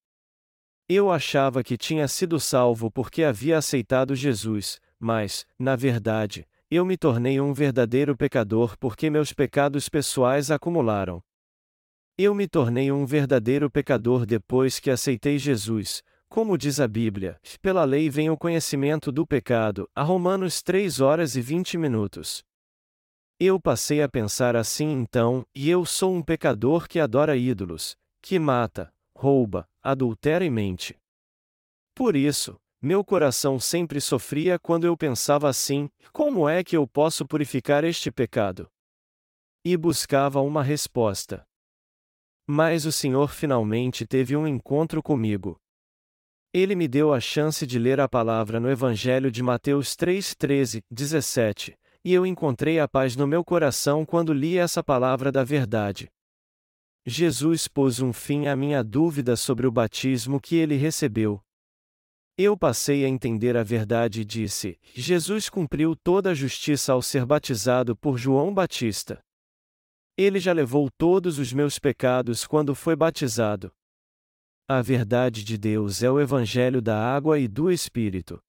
Eu 0.87 1.11
achava 1.11 1.63
que 1.63 1.77
tinha 1.77 2.07
sido 2.07 2.39
salvo 2.39 2.89
porque 2.89 3.23
havia 3.23 3.57
aceitado 3.57 4.15
Jesus, 4.15 4.79
mas, 4.99 5.45
na 5.59 5.75
verdade, 5.75 6.47
eu 6.69 6.83
me 6.83 6.97
tornei 6.97 7.39
um 7.39 7.53
verdadeiro 7.53 8.17
pecador 8.17 8.77
porque 8.77 9.09
meus 9.09 9.31
pecados 9.31 9.87
pessoais 9.87 10.49
acumularam. 10.49 11.21
Eu 12.17 12.33
me 12.33 12.47
tornei 12.47 12.91
um 12.91 13.05
verdadeiro 13.05 13.69
pecador 13.69 14.25
depois 14.25 14.79
que 14.79 14.89
aceitei 14.89 15.37
Jesus, 15.37 16.01
como 16.27 16.57
diz 16.57 16.79
a 16.79 16.87
Bíblia, 16.87 17.39
pela 17.61 17.83
lei 17.83 18.09
vem 18.09 18.29
o 18.29 18.37
conhecimento 18.37 19.11
do 19.11 19.27
pecado, 19.27 19.87
a 19.93 20.01
Romanos 20.01 20.61
3 20.61 21.01
horas 21.01 21.35
e 21.35 21.41
20 21.41 21.77
minutos. 21.77 22.43
Eu 23.39 23.59
passei 23.59 24.01
a 24.01 24.09
pensar 24.09 24.55
assim 24.55 24.89
então, 24.91 25.45
e 25.53 25.69
eu 25.69 25.85
sou 25.85 26.15
um 26.15 26.23
pecador 26.23 26.87
que 26.87 26.99
adora 26.99 27.35
ídolos, 27.35 27.95
que 28.21 28.39
mata, 28.39 28.93
rouba, 29.15 29.67
adultera 29.83 30.43
e 30.43 30.49
mente. 30.49 30.97
Por 31.93 32.15
isso, 32.15 32.57
meu 32.85 33.03
coração 33.03 33.59
sempre 33.59 33.99
sofria 33.99 34.59
quando 34.59 34.85
eu 34.85 34.95
pensava 34.95 35.49
assim: 35.49 35.89
como 36.13 36.47
é 36.47 36.63
que 36.63 36.77
eu 36.77 36.87
posso 36.87 37.25
purificar 37.25 37.83
este 37.83 38.11
pecado? 38.11 38.69
E 39.65 39.75
buscava 39.75 40.39
uma 40.39 40.61
resposta. 40.61 41.43
Mas 42.47 42.85
o 42.85 42.91
Senhor 42.91 43.33
finalmente 43.33 44.05
teve 44.05 44.37
um 44.37 44.47
encontro 44.47 45.01
comigo. 45.01 45.59
Ele 46.53 46.75
me 46.75 46.87
deu 46.87 47.11
a 47.11 47.19
chance 47.19 47.65
de 47.65 47.79
ler 47.79 47.99
a 47.99 48.07
palavra 48.07 48.59
no 48.59 48.69
Evangelho 48.69 49.31
de 49.31 49.41
Mateus 49.41 49.95
3, 49.95 50.35
13, 50.35 50.83
17, 50.91 51.75
e 52.03 52.13
eu 52.13 52.23
encontrei 52.23 52.79
a 52.79 52.87
paz 52.87 53.15
no 53.15 53.25
meu 53.25 53.43
coração 53.43 54.05
quando 54.05 54.31
li 54.31 54.59
essa 54.59 54.83
palavra 54.83 55.31
da 55.31 55.43
verdade. 55.43 56.07
Jesus 57.03 57.67
pôs 57.67 57.99
um 57.99 58.13
fim 58.13 58.45
à 58.45 58.55
minha 58.55 58.83
dúvida 58.83 59.35
sobre 59.35 59.65
o 59.65 59.71
batismo 59.71 60.39
que 60.39 60.55
ele 60.55 60.75
recebeu. 60.75 61.44
Eu 62.37 62.57
passei 62.57 63.05
a 63.05 63.07
entender 63.07 63.55
a 63.55 63.63
verdade 63.63 64.21
e 64.21 64.25
disse: 64.25 64.77
Jesus 64.93 65.49
cumpriu 65.49 65.95
toda 65.95 66.31
a 66.31 66.33
justiça 66.33 66.91
ao 66.91 67.01
ser 67.01 67.25
batizado 67.25 67.95
por 67.95 68.17
João 68.17 68.53
Batista. 68.53 69.23
Ele 70.17 70.37
já 70.37 70.51
levou 70.51 70.89
todos 70.97 71.39
os 71.39 71.53
meus 71.53 71.79
pecados 71.79 72.45
quando 72.45 72.75
foi 72.75 72.93
batizado. 72.93 73.71
A 74.67 74.81
verdade 74.81 75.45
de 75.45 75.57
Deus 75.57 76.03
é 76.03 76.11
o 76.11 76.19
Evangelho 76.19 76.81
da 76.81 76.97
água 76.97 77.39
e 77.39 77.47
do 77.47 77.71
Espírito. 77.71 78.41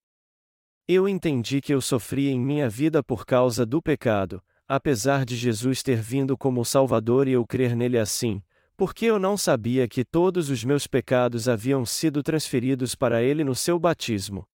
Eu 0.88 1.09
entendi 1.09 1.61
que 1.61 1.72
eu 1.72 1.81
sofria 1.81 2.31
em 2.31 2.40
minha 2.40 2.68
vida 2.68 3.05
por 3.05 3.25
causa 3.25 3.64
do 3.64 3.81
pecado, 3.81 4.42
apesar 4.66 5.25
de 5.25 5.37
Jesus 5.37 5.83
ter 5.83 6.01
vindo 6.01 6.37
como 6.37 6.64
Salvador 6.64 7.29
e 7.29 7.33
eu 7.33 7.46
crer 7.46 7.77
nele 7.77 7.99
assim, 7.99 8.42
porque 8.76 9.06
eu 9.06 9.18
não 9.18 9.36
sabia 9.36 9.88
que 9.88 10.04
todos 10.04 10.50
os 10.50 10.62
meus 10.62 10.86
pecados 10.86 11.48
haviam 11.48 11.86
sido 11.86 12.22
transferidos 12.22 12.94
para 12.94 13.22
ele 13.22 13.42
no 13.42 13.54
seu 13.54 13.78
batismo. 13.78 14.46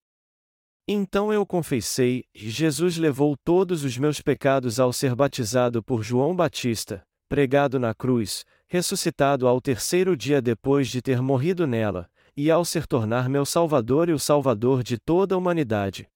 Então 0.87 1.32
eu 1.32 1.44
confessei, 1.46 2.24
Jesus 2.35 2.96
levou 2.96 3.37
todos 3.44 3.85
os 3.85 3.98
meus 3.98 4.20
pecados 4.20 4.78
ao 4.78 4.92
ser 4.92 5.14
batizado 5.14 5.82
por 5.82 6.02
João 6.02 6.35
Batista, 6.35 7.02
pregado 7.28 7.78
na 7.78 7.94
cruz, 7.94 8.44
ressuscitado 8.68 9.46
ao 9.46 9.61
terceiro 9.61 10.16
dia 10.16 10.40
depois 10.40 10.88
de 10.88 11.02
ter 11.02 11.20
morrido 11.20 11.66
nela, 11.66 12.08
e 12.37 12.50
ao 12.50 12.64
ser 12.64 12.87
tornar 12.87 13.28
meu 13.28 13.44
Salvador 13.44 14.08
e 14.08 14.12
o 14.12 14.18
Salvador 14.18 14.82
de 14.82 14.98
toda 14.98 15.35
a 15.35 15.38
humanidade. 15.38 16.08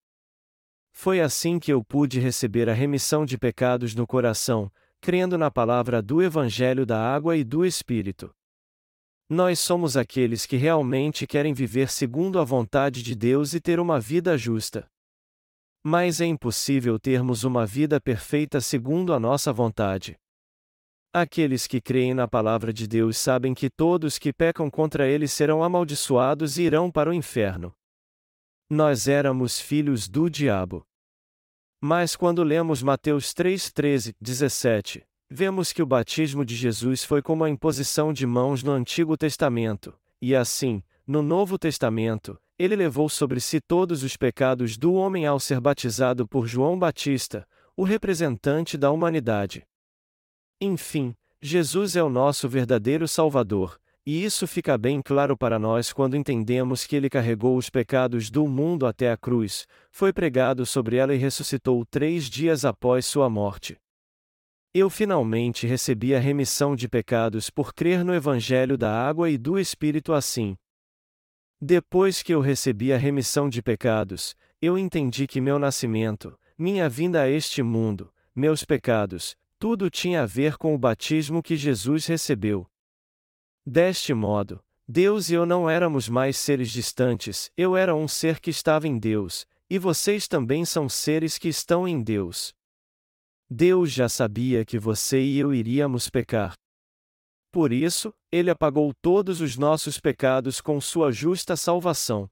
Foi 0.92 1.20
assim 1.20 1.58
que 1.58 1.72
eu 1.72 1.84
pude 1.84 2.18
receber 2.18 2.70
a 2.70 2.72
remissão 2.72 3.26
de 3.26 3.36
pecados 3.36 3.94
no 3.94 4.06
coração, 4.06 4.72
crendo 5.00 5.36
na 5.38 5.50
palavra 5.50 6.02
do 6.02 6.22
Evangelho 6.22 6.86
da 6.86 6.98
Água 6.98 7.36
e 7.36 7.44
do 7.44 7.64
Espírito. 7.64 8.30
Nós 9.28 9.58
somos 9.58 9.96
aqueles 9.96 10.46
que 10.46 10.56
realmente 10.56 11.26
querem 11.26 11.52
viver 11.52 11.90
segundo 11.90 12.38
a 12.38 12.44
vontade 12.44 13.02
de 13.02 13.14
Deus 13.14 13.54
e 13.54 13.60
ter 13.60 13.80
uma 13.80 13.98
vida 13.98 14.38
justa. 14.38 14.86
Mas 15.84 16.20
é 16.20 16.26
impossível 16.26 16.98
termos 16.98 17.42
uma 17.44 17.66
vida 17.66 18.00
perfeita 18.00 18.60
segundo 18.60 19.12
a 19.12 19.20
nossa 19.20 19.52
vontade. 19.52 20.16
Aqueles 21.12 21.66
que 21.66 21.80
creem 21.80 22.12
na 22.12 22.28
palavra 22.28 22.72
de 22.72 22.86
Deus 22.86 23.16
sabem 23.16 23.54
que 23.54 23.70
todos 23.70 24.18
que 24.18 24.32
pecam 24.32 24.68
contra 24.70 25.08
ele 25.08 25.26
serão 25.26 25.62
amaldiçoados 25.62 26.58
e 26.58 26.62
irão 26.62 26.90
para 26.90 27.10
o 27.10 27.12
inferno. 27.14 27.72
Nós 28.68 29.08
éramos 29.08 29.58
filhos 29.58 30.08
do 30.08 30.28
diabo. 30.28 30.84
Mas 31.80 32.16
quando 32.16 32.42
lemos 32.42 32.82
Mateus 32.82 33.34
3, 33.34 33.70
13, 33.70 34.16
17, 34.20 35.04
vemos 35.28 35.72
que 35.72 35.82
o 35.82 35.86
batismo 35.86 36.44
de 36.44 36.56
Jesus 36.56 37.04
foi 37.04 37.20
como 37.20 37.44
a 37.44 37.50
imposição 37.50 38.12
de 38.12 38.26
mãos 38.26 38.62
no 38.62 38.72
Antigo 38.72 39.16
Testamento, 39.16 39.94
e 40.20 40.34
assim, 40.34 40.82
no 41.06 41.22
Novo 41.22 41.58
Testamento, 41.58 42.38
ele 42.58 42.74
levou 42.74 43.08
sobre 43.08 43.40
si 43.40 43.60
todos 43.60 44.02
os 44.02 44.16
pecados 44.16 44.78
do 44.78 44.94
homem 44.94 45.26
ao 45.26 45.38
ser 45.38 45.60
batizado 45.60 46.26
por 46.26 46.46
João 46.46 46.78
Batista, 46.78 47.46
o 47.76 47.84
representante 47.84 48.78
da 48.78 48.90
humanidade. 48.90 49.66
Enfim, 50.58 51.14
Jesus 51.42 51.94
é 51.94 52.02
o 52.02 52.08
nosso 52.08 52.48
verdadeiro 52.48 53.06
Salvador, 53.06 53.78
e 54.06 54.24
isso 54.24 54.46
fica 54.46 54.78
bem 54.78 55.02
claro 55.02 55.36
para 55.36 55.58
nós 55.58 55.92
quando 55.92 56.16
entendemos 56.16 56.86
que 56.86 56.94
ele 56.94 57.10
carregou 57.10 57.56
os 57.56 57.68
pecados 57.68 58.30
do 58.30 58.46
mundo 58.46 58.86
até 58.86 59.10
a 59.10 59.16
cruz, 59.16 59.66
foi 59.90 60.12
pregado 60.12 60.64
sobre 60.64 60.94
ela 60.94 61.12
e 61.12 61.18
ressuscitou 61.18 61.84
três 61.84 62.30
dias 62.30 62.64
após 62.64 63.04
sua 63.04 63.28
morte. 63.28 63.76
Eu 64.72 64.88
finalmente 64.88 65.66
recebi 65.66 66.14
a 66.14 66.20
remissão 66.20 66.76
de 66.76 66.88
pecados 66.88 67.50
por 67.50 67.74
crer 67.74 68.04
no 68.04 68.14
Evangelho 68.14 68.78
da 68.78 68.92
Água 68.92 69.28
e 69.28 69.36
do 69.36 69.58
Espírito 69.58 70.12
assim. 70.12 70.56
Depois 71.60 72.22
que 72.22 72.32
eu 72.32 72.40
recebi 72.40 72.92
a 72.92 72.96
remissão 72.96 73.48
de 73.48 73.60
pecados, 73.60 74.36
eu 74.62 74.78
entendi 74.78 75.26
que 75.26 75.40
meu 75.40 75.58
nascimento, 75.58 76.38
minha 76.56 76.88
vinda 76.88 77.22
a 77.22 77.28
este 77.28 77.60
mundo, 77.60 78.12
meus 78.32 78.64
pecados, 78.64 79.34
tudo 79.58 79.90
tinha 79.90 80.22
a 80.22 80.26
ver 80.26 80.56
com 80.58 80.74
o 80.74 80.78
batismo 80.78 81.42
que 81.42 81.56
Jesus 81.56 82.06
recebeu. 82.06 82.68
Deste 83.68 84.14
modo, 84.14 84.62
Deus 84.86 85.28
e 85.28 85.34
eu 85.34 85.44
não 85.44 85.68
éramos 85.68 86.08
mais 86.08 86.36
seres 86.36 86.70
distantes, 86.70 87.50
eu 87.56 87.76
era 87.76 87.96
um 87.96 88.06
ser 88.06 88.38
que 88.38 88.48
estava 88.48 88.86
em 88.86 88.96
Deus, 88.96 89.44
e 89.68 89.76
vocês 89.76 90.28
também 90.28 90.64
são 90.64 90.88
seres 90.88 91.36
que 91.36 91.48
estão 91.48 91.88
em 91.88 92.00
Deus. 92.00 92.54
Deus 93.50 93.90
já 93.90 94.08
sabia 94.08 94.64
que 94.64 94.78
você 94.78 95.20
e 95.20 95.38
eu 95.38 95.52
iríamos 95.52 96.08
pecar. 96.08 96.54
Por 97.50 97.72
isso, 97.72 98.14
Ele 98.30 98.50
apagou 98.50 98.94
todos 99.02 99.40
os 99.40 99.56
nossos 99.56 99.98
pecados 99.98 100.60
com 100.60 100.80
Sua 100.80 101.10
justa 101.10 101.56
salvação. 101.56 102.30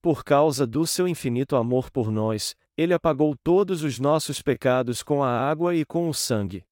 Por 0.00 0.24
causa 0.24 0.66
do 0.66 0.86
seu 0.86 1.06
infinito 1.06 1.54
amor 1.54 1.90
por 1.90 2.10
nós, 2.10 2.56
Ele 2.78 2.94
apagou 2.94 3.36
todos 3.44 3.82
os 3.82 3.98
nossos 3.98 4.40
pecados 4.40 5.02
com 5.02 5.22
a 5.22 5.28
água 5.28 5.74
e 5.74 5.84
com 5.84 6.08
o 6.08 6.14
sangue. 6.14 6.64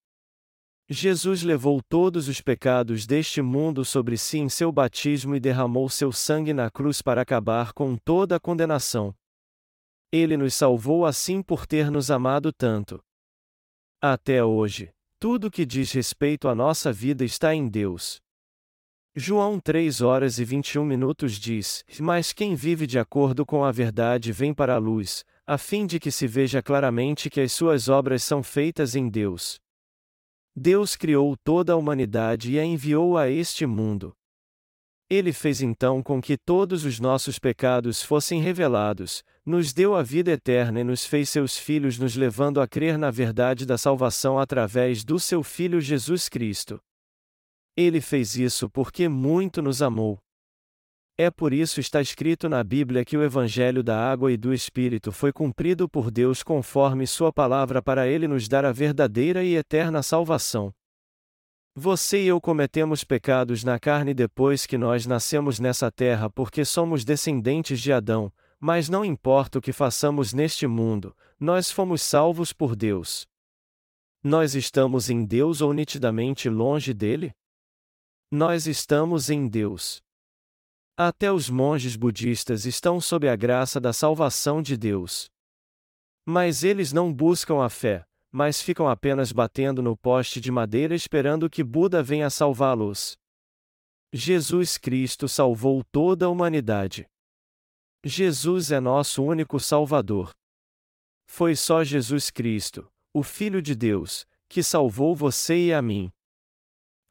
Jesus 0.90 1.42
levou 1.42 1.82
todos 1.82 2.28
os 2.28 2.40
pecados 2.40 3.06
deste 3.06 3.42
mundo 3.42 3.84
sobre 3.84 4.16
si 4.16 4.38
em 4.38 4.48
seu 4.48 4.72
batismo 4.72 5.36
e 5.36 5.40
derramou 5.40 5.86
seu 5.90 6.10
sangue 6.10 6.54
na 6.54 6.70
cruz 6.70 7.02
para 7.02 7.20
acabar 7.20 7.74
com 7.74 7.94
toda 7.94 8.36
a 8.36 8.40
condenação. 8.40 9.14
Ele 10.10 10.34
nos 10.38 10.54
salvou 10.54 11.04
assim 11.04 11.42
por 11.42 11.66
ter 11.66 11.90
nos 11.90 12.10
amado 12.10 12.50
tanto. 12.50 12.98
Até 14.00 14.42
hoje, 14.42 14.90
tudo 15.20 15.50
que 15.50 15.66
diz 15.66 15.92
respeito 15.92 16.48
à 16.48 16.54
nossa 16.54 16.90
vida 16.90 17.22
está 17.22 17.54
em 17.54 17.68
Deus. 17.68 18.18
João 19.14 19.60
3 19.60 20.00
horas 20.00 20.38
e 20.38 20.44
21 20.44 20.86
minutos 20.86 21.32
diz: 21.32 21.84
Mas 22.00 22.32
quem 22.32 22.54
vive 22.54 22.86
de 22.86 22.98
acordo 22.98 23.44
com 23.44 23.62
a 23.62 23.70
verdade 23.70 24.32
vem 24.32 24.54
para 24.54 24.76
a 24.76 24.78
luz, 24.78 25.22
a 25.46 25.58
fim 25.58 25.86
de 25.86 26.00
que 26.00 26.10
se 26.10 26.26
veja 26.26 26.62
claramente 26.62 27.28
que 27.28 27.42
as 27.42 27.52
suas 27.52 27.90
obras 27.90 28.22
são 28.22 28.42
feitas 28.42 28.94
em 28.94 29.08
Deus. 29.10 29.60
Deus 30.58 30.96
criou 30.96 31.36
toda 31.36 31.72
a 31.72 31.76
humanidade 31.76 32.52
e 32.52 32.58
a 32.58 32.64
enviou 32.64 33.16
a 33.16 33.30
este 33.30 33.64
mundo. 33.64 34.12
Ele 35.10 35.32
fez 35.32 35.62
então 35.62 36.02
com 36.02 36.20
que 36.20 36.36
todos 36.36 36.84
os 36.84 37.00
nossos 37.00 37.38
pecados 37.38 38.02
fossem 38.02 38.42
revelados, 38.42 39.22
nos 39.44 39.72
deu 39.72 39.94
a 39.94 40.02
vida 40.02 40.32
eterna 40.32 40.80
e 40.80 40.84
nos 40.84 41.06
fez 41.06 41.30
seus 41.30 41.56
filhos, 41.56 41.98
nos 41.98 42.14
levando 42.14 42.60
a 42.60 42.68
crer 42.68 42.98
na 42.98 43.10
verdade 43.10 43.64
da 43.64 43.78
salvação 43.78 44.38
através 44.38 45.02
do 45.04 45.18
seu 45.18 45.42
Filho 45.42 45.80
Jesus 45.80 46.28
Cristo. 46.28 46.78
Ele 47.74 48.02
fez 48.02 48.36
isso 48.36 48.68
porque 48.68 49.08
muito 49.08 49.62
nos 49.62 49.80
amou. 49.80 50.18
É 51.20 51.32
por 51.32 51.52
isso 51.52 51.80
está 51.80 52.00
escrito 52.00 52.48
na 52.48 52.62
Bíblia 52.62 53.04
que 53.04 53.16
o 53.16 53.24
Evangelho 53.24 53.82
da 53.82 53.98
água 53.98 54.30
e 54.30 54.36
do 54.36 54.54
Espírito 54.54 55.10
foi 55.10 55.32
cumprido 55.32 55.88
por 55.88 56.12
Deus 56.12 56.44
conforme 56.44 57.08
Sua 57.08 57.32
palavra 57.32 57.82
para 57.82 58.06
Ele 58.06 58.28
nos 58.28 58.46
dar 58.46 58.64
a 58.64 58.70
verdadeira 58.70 59.42
e 59.42 59.56
eterna 59.56 60.00
salvação. 60.00 60.72
Você 61.74 62.22
e 62.22 62.28
eu 62.28 62.40
cometemos 62.40 63.02
pecados 63.02 63.64
na 63.64 63.80
carne 63.80 64.14
depois 64.14 64.64
que 64.64 64.78
nós 64.78 65.06
nascemos 65.06 65.58
nessa 65.58 65.90
terra 65.90 66.30
porque 66.30 66.64
somos 66.64 67.04
descendentes 67.04 67.80
de 67.80 67.92
Adão, 67.92 68.32
mas 68.60 68.88
não 68.88 69.04
importa 69.04 69.58
o 69.58 69.60
que 69.60 69.72
façamos 69.72 70.32
neste 70.32 70.68
mundo, 70.68 71.16
nós 71.38 71.68
fomos 71.68 72.00
salvos 72.00 72.52
por 72.52 72.76
Deus. 72.76 73.26
Nós 74.22 74.54
estamos 74.54 75.10
em 75.10 75.24
Deus 75.24 75.60
ou 75.62 75.72
nitidamente 75.72 76.48
longe 76.48 76.94
dele? 76.94 77.32
Nós 78.30 78.68
estamos 78.68 79.30
em 79.30 79.48
Deus. 79.48 80.00
Até 81.00 81.30
os 81.30 81.48
monges 81.48 81.94
budistas 81.94 82.66
estão 82.66 83.00
sob 83.00 83.28
a 83.28 83.36
graça 83.36 83.80
da 83.80 83.92
salvação 83.92 84.60
de 84.60 84.76
Deus. 84.76 85.30
Mas 86.26 86.64
eles 86.64 86.92
não 86.92 87.14
buscam 87.14 87.62
a 87.62 87.68
fé, 87.68 88.04
mas 88.32 88.60
ficam 88.60 88.88
apenas 88.88 89.30
batendo 89.30 89.80
no 89.80 89.96
poste 89.96 90.40
de 90.40 90.50
madeira 90.50 90.96
esperando 90.96 91.48
que 91.48 91.62
Buda 91.62 92.02
venha 92.02 92.28
salvá-los. 92.28 93.16
Jesus 94.12 94.76
Cristo 94.76 95.28
salvou 95.28 95.84
toda 95.84 96.26
a 96.26 96.28
humanidade. 96.28 97.06
Jesus 98.04 98.72
é 98.72 98.80
nosso 98.80 99.22
único 99.22 99.60
Salvador. 99.60 100.34
Foi 101.28 101.54
só 101.54 101.84
Jesus 101.84 102.28
Cristo, 102.28 102.90
o 103.14 103.22
Filho 103.22 103.62
de 103.62 103.76
Deus, 103.76 104.26
que 104.48 104.64
salvou 104.64 105.14
você 105.14 105.66
e 105.66 105.72
a 105.72 105.80
mim. 105.80 106.10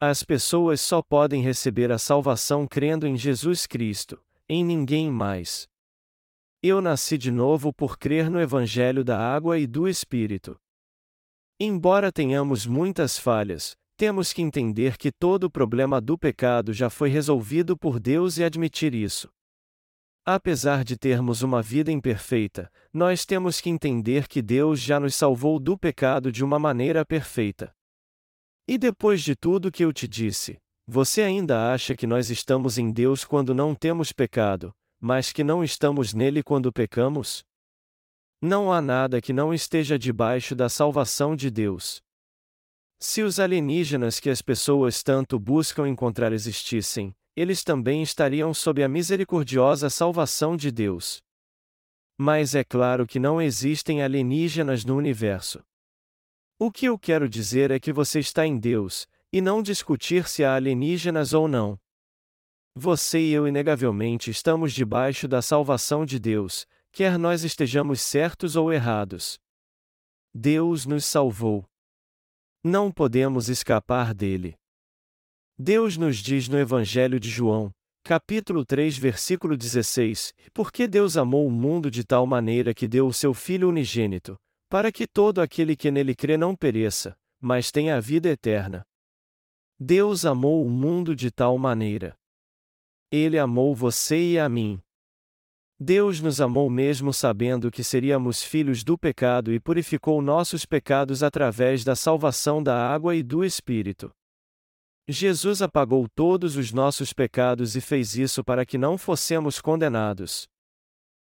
As 0.00 0.22
pessoas 0.22 0.80
só 0.80 1.02
podem 1.02 1.42
receber 1.42 1.90
a 1.90 1.98
salvação 1.98 2.68
crendo 2.68 3.04
em 3.04 3.16
Jesus 3.16 3.66
Cristo, 3.66 4.22
em 4.48 4.64
ninguém 4.64 5.10
mais. 5.10 5.66
Eu 6.62 6.80
nasci 6.80 7.18
de 7.18 7.32
novo 7.32 7.72
por 7.72 7.98
crer 7.98 8.30
no 8.30 8.40
Evangelho 8.40 9.02
da 9.02 9.18
Água 9.18 9.58
e 9.58 9.66
do 9.66 9.88
Espírito. 9.88 10.56
Embora 11.58 12.12
tenhamos 12.12 12.64
muitas 12.64 13.18
falhas, 13.18 13.76
temos 13.96 14.32
que 14.32 14.40
entender 14.40 14.96
que 14.96 15.10
todo 15.10 15.44
o 15.44 15.50
problema 15.50 16.00
do 16.00 16.16
pecado 16.16 16.72
já 16.72 16.88
foi 16.88 17.08
resolvido 17.08 17.76
por 17.76 17.98
Deus 17.98 18.38
e 18.38 18.44
admitir 18.44 18.94
isso. 18.94 19.28
Apesar 20.24 20.84
de 20.84 20.96
termos 20.96 21.42
uma 21.42 21.60
vida 21.60 21.90
imperfeita, 21.90 22.70
nós 22.92 23.26
temos 23.26 23.60
que 23.60 23.68
entender 23.68 24.28
que 24.28 24.42
Deus 24.42 24.78
já 24.78 25.00
nos 25.00 25.16
salvou 25.16 25.58
do 25.58 25.76
pecado 25.76 26.30
de 26.30 26.44
uma 26.44 26.60
maneira 26.60 27.04
perfeita. 27.04 27.76
E 28.70 28.76
depois 28.76 29.22
de 29.22 29.34
tudo 29.34 29.72
que 29.72 29.82
eu 29.82 29.90
te 29.94 30.06
disse, 30.06 30.58
você 30.86 31.22
ainda 31.22 31.72
acha 31.72 31.96
que 31.96 32.06
nós 32.06 32.28
estamos 32.28 32.76
em 32.76 32.92
Deus 32.92 33.24
quando 33.24 33.54
não 33.54 33.74
temos 33.74 34.12
pecado, 34.12 34.74
mas 35.00 35.32
que 35.32 35.42
não 35.42 35.64
estamos 35.64 36.12
nele 36.12 36.42
quando 36.42 36.70
pecamos? 36.70 37.42
Não 38.42 38.70
há 38.70 38.82
nada 38.82 39.22
que 39.22 39.32
não 39.32 39.54
esteja 39.54 39.98
debaixo 39.98 40.54
da 40.54 40.68
salvação 40.68 41.34
de 41.34 41.50
Deus. 41.50 42.02
Se 43.00 43.22
os 43.22 43.40
alienígenas 43.40 44.20
que 44.20 44.28
as 44.28 44.42
pessoas 44.42 45.02
tanto 45.02 45.38
buscam 45.38 45.88
encontrar 45.88 46.30
existissem, 46.30 47.14
eles 47.34 47.64
também 47.64 48.02
estariam 48.02 48.52
sob 48.52 48.84
a 48.84 48.88
misericordiosa 48.88 49.88
salvação 49.88 50.58
de 50.58 50.70
Deus. 50.70 51.22
Mas 52.18 52.54
é 52.54 52.64
claro 52.64 53.06
que 53.06 53.18
não 53.18 53.40
existem 53.40 54.02
alienígenas 54.02 54.84
no 54.84 54.94
universo. 54.94 55.62
O 56.60 56.72
que 56.72 56.86
eu 56.86 56.98
quero 56.98 57.28
dizer 57.28 57.70
é 57.70 57.78
que 57.78 57.92
você 57.92 58.18
está 58.18 58.44
em 58.44 58.58
Deus, 58.58 59.06
e 59.32 59.40
não 59.40 59.62
discutir 59.62 60.26
se 60.26 60.42
há 60.42 60.56
alienígenas 60.56 61.32
ou 61.32 61.46
não. 61.46 61.78
Você 62.74 63.20
e 63.20 63.32
eu 63.32 63.46
inegavelmente 63.46 64.28
estamos 64.28 64.72
debaixo 64.72 65.28
da 65.28 65.40
salvação 65.40 66.04
de 66.04 66.18
Deus, 66.18 66.66
quer 66.90 67.16
nós 67.16 67.44
estejamos 67.44 68.00
certos 68.00 68.56
ou 68.56 68.72
errados. 68.72 69.38
Deus 70.34 70.84
nos 70.84 71.04
salvou. 71.04 71.64
Não 72.64 72.90
podemos 72.90 73.48
escapar 73.48 74.12
dele. 74.12 74.56
Deus 75.56 75.96
nos 75.96 76.16
diz 76.16 76.48
no 76.48 76.58
Evangelho 76.58 77.20
de 77.20 77.30
João, 77.30 77.70
Capítulo 78.02 78.64
3, 78.64 78.98
versículo 78.98 79.56
16: 79.56 80.34
Porque 80.52 80.88
Deus 80.88 81.16
amou 81.16 81.46
o 81.46 81.52
mundo 81.52 81.88
de 81.88 82.02
tal 82.02 82.26
maneira 82.26 82.74
que 82.74 82.88
deu 82.88 83.06
o 83.06 83.12
seu 83.12 83.32
Filho 83.32 83.68
unigênito, 83.68 84.36
para 84.68 84.92
que 84.92 85.06
todo 85.06 85.40
aquele 85.40 85.74
que 85.74 85.90
nele 85.90 86.14
crê 86.14 86.36
não 86.36 86.54
pereça, 86.54 87.16
mas 87.40 87.70
tenha 87.70 87.96
a 87.96 88.00
vida 88.00 88.28
eterna. 88.28 88.84
Deus 89.80 90.24
amou 90.24 90.66
o 90.66 90.68
mundo 90.68 91.14
de 91.14 91.30
tal 91.30 91.56
maneira. 91.56 92.16
Ele 93.10 93.38
amou 93.38 93.74
você 93.74 94.32
e 94.32 94.38
a 94.38 94.48
mim. 94.48 94.80
Deus 95.80 96.20
nos 96.20 96.40
amou 96.40 96.68
mesmo 96.68 97.12
sabendo 97.12 97.70
que 97.70 97.84
seríamos 97.84 98.42
filhos 98.42 98.82
do 98.82 98.98
pecado 98.98 99.52
e 99.52 99.60
purificou 99.60 100.20
nossos 100.20 100.66
pecados 100.66 101.22
através 101.22 101.84
da 101.84 101.94
salvação 101.94 102.60
da 102.60 102.76
água 102.92 103.14
e 103.14 103.22
do 103.22 103.44
Espírito. 103.44 104.12
Jesus 105.08 105.62
apagou 105.62 106.06
todos 106.14 106.56
os 106.56 106.72
nossos 106.72 107.12
pecados 107.12 107.76
e 107.76 107.80
fez 107.80 108.16
isso 108.16 108.44
para 108.44 108.66
que 108.66 108.76
não 108.76 108.98
fossemos 108.98 109.60
condenados. 109.60 110.48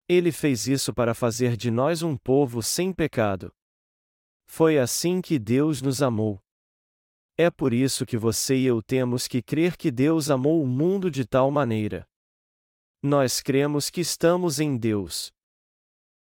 Ele 0.07 0.31
fez 0.31 0.67
isso 0.67 0.93
para 0.93 1.13
fazer 1.13 1.55
de 1.55 1.71
nós 1.71 2.03
um 2.03 2.17
povo 2.17 2.61
sem 2.61 2.91
pecado. 2.91 3.53
Foi 4.45 4.77
assim 4.77 5.21
que 5.21 5.39
Deus 5.39 5.81
nos 5.81 6.01
amou. 6.01 6.41
É 7.37 7.49
por 7.49 7.73
isso 7.73 8.05
que 8.05 8.17
você 8.17 8.55
e 8.57 8.65
eu 8.65 8.81
temos 8.81 9.27
que 9.27 9.41
crer 9.41 9.75
que 9.75 9.89
Deus 9.89 10.29
amou 10.29 10.61
o 10.61 10.67
mundo 10.67 11.09
de 11.09 11.25
tal 11.25 11.49
maneira. 11.49 12.07
Nós 13.01 13.41
cremos 13.41 13.89
que 13.89 14.01
estamos 14.01 14.59
em 14.59 14.77
Deus. 14.77 15.31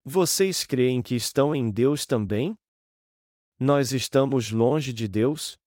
Vocês 0.04 0.64
creem 0.64 1.02
que 1.02 1.16
estão 1.16 1.54
em 1.54 1.70
Deus 1.70 2.06
também? 2.06 2.56
Nós 3.60 3.92
estamos 3.92 4.52
longe 4.52 4.94
de 4.94 5.08
Deus? 5.08 5.60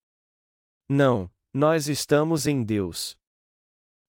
Não, 0.89 1.31
nós 1.53 1.89
estamos 1.89 2.47
em 2.47 2.65
Deus. 2.65 3.17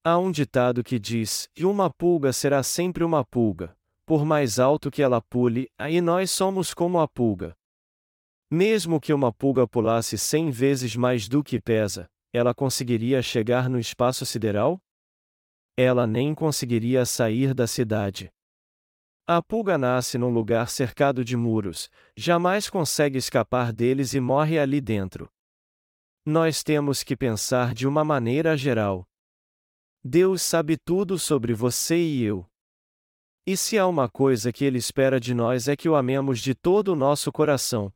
Há 0.04 0.18
um 0.18 0.32
ditado 0.32 0.84
que 0.84 0.98
diz: 0.98 1.50
e 1.56 1.66
uma 1.66 1.94
pulga 1.94 2.34
será 2.34 2.64
sempre 2.64 3.04
uma 3.04 3.24
pulga, 3.24 3.78
por 4.06 4.24
mais 4.24 4.60
alto 4.60 4.92
que 4.92 5.02
ela 5.02 5.22
pule, 5.22 5.70
aí 5.78 6.00
nós 6.00 6.30
somos 6.30 6.74
como 6.74 7.00
a 7.00 7.08
pulga. 7.08 7.56
Mesmo 8.52 9.02
que 9.02 9.12
uma 9.12 9.34
pulga 9.34 9.68
pulasse 9.68 10.18
cem 10.18 10.52
vezes 10.52 10.96
mais 10.96 11.28
do 11.28 11.44
que 11.44 11.60
pesa, 11.60 12.08
ela 12.32 12.54
conseguiria 12.54 13.22
chegar 13.22 13.68
no 13.68 13.80
espaço 13.80 14.26
sideral? 14.26 14.80
Ela 15.76 16.06
nem 16.06 16.36
conseguiria 16.36 17.06
sair 17.06 17.54
da 17.54 17.66
cidade. 17.66 18.32
A 19.28 19.42
pulga 19.42 19.78
nasce 19.78 20.20
num 20.20 20.30
lugar 20.30 20.70
cercado 20.70 21.26
de 21.26 21.36
muros, 21.36 21.90
jamais 22.16 22.70
consegue 22.70 23.18
escapar 23.18 23.74
deles 23.74 24.14
e 24.14 24.20
morre 24.20 24.60
ali 24.60 24.80
dentro. 24.80 25.28
Nós 26.24 26.62
temos 26.62 27.02
que 27.02 27.18
pensar 27.18 27.74
de 27.74 27.88
uma 27.88 28.04
maneira 28.04 28.56
geral. 28.56 29.08
Deus 30.04 30.44
sabe 30.44 30.78
tudo 30.78 31.18
sobre 31.18 31.54
você 31.54 31.98
e 31.98 32.22
eu. 32.24 32.46
E 33.46 33.56
se 33.56 33.78
há 33.78 33.86
uma 33.86 34.10
coisa 34.10 34.52
que 34.52 34.66
Ele 34.66 34.78
espera 34.78 35.20
de 35.20 35.34
nós 35.34 35.68
é 35.68 35.76
que 35.76 35.88
o 35.88 35.96
amemos 35.96 36.40
de 36.40 36.56
todo 36.56 36.90
o 36.90 36.96
nosso 36.96 37.32
coração. 37.32 37.94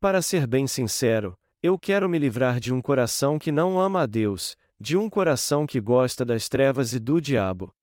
Para 0.00 0.22
ser 0.22 0.46
bem 0.46 0.66
sincero, 0.66 1.36
eu 1.62 1.78
quero 1.78 2.08
me 2.08 2.18
livrar 2.18 2.60
de 2.60 2.72
um 2.72 2.80
coração 2.80 3.38
que 3.38 3.50
não 3.50 3.80
ama 3.80 4.02
a 4.02 4.06
Deus, 4.06 4.56
de 4.78 4.96
um 4.96 5.10
coração 5.10 5.66
que 5.66 5.80
gosta 5.80 6.24
das 6.24 6.48
trevas 6.48 6.92
e 6.92 6.98
do 6.98 7.20
diabo. 7.20 7.74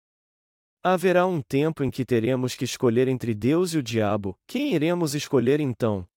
Haverá 0.84 1.26
um 1.26 1.42
tempo 1.42 1.84
em 1.84 1.92
que 1.92 2.06
teremos 2.06 2.56
que 2.56 2.66
escolher 2.66 3.08
entre 3.08 3.34
Deus 3.34 3.74
e 3.74 3.78
o 3.78 3.84
diabo, 3.84 4.38
quem 4.48 4.74
iremos 4.74 5.14
escolher 5.14 5.60
então? 5.60 6.08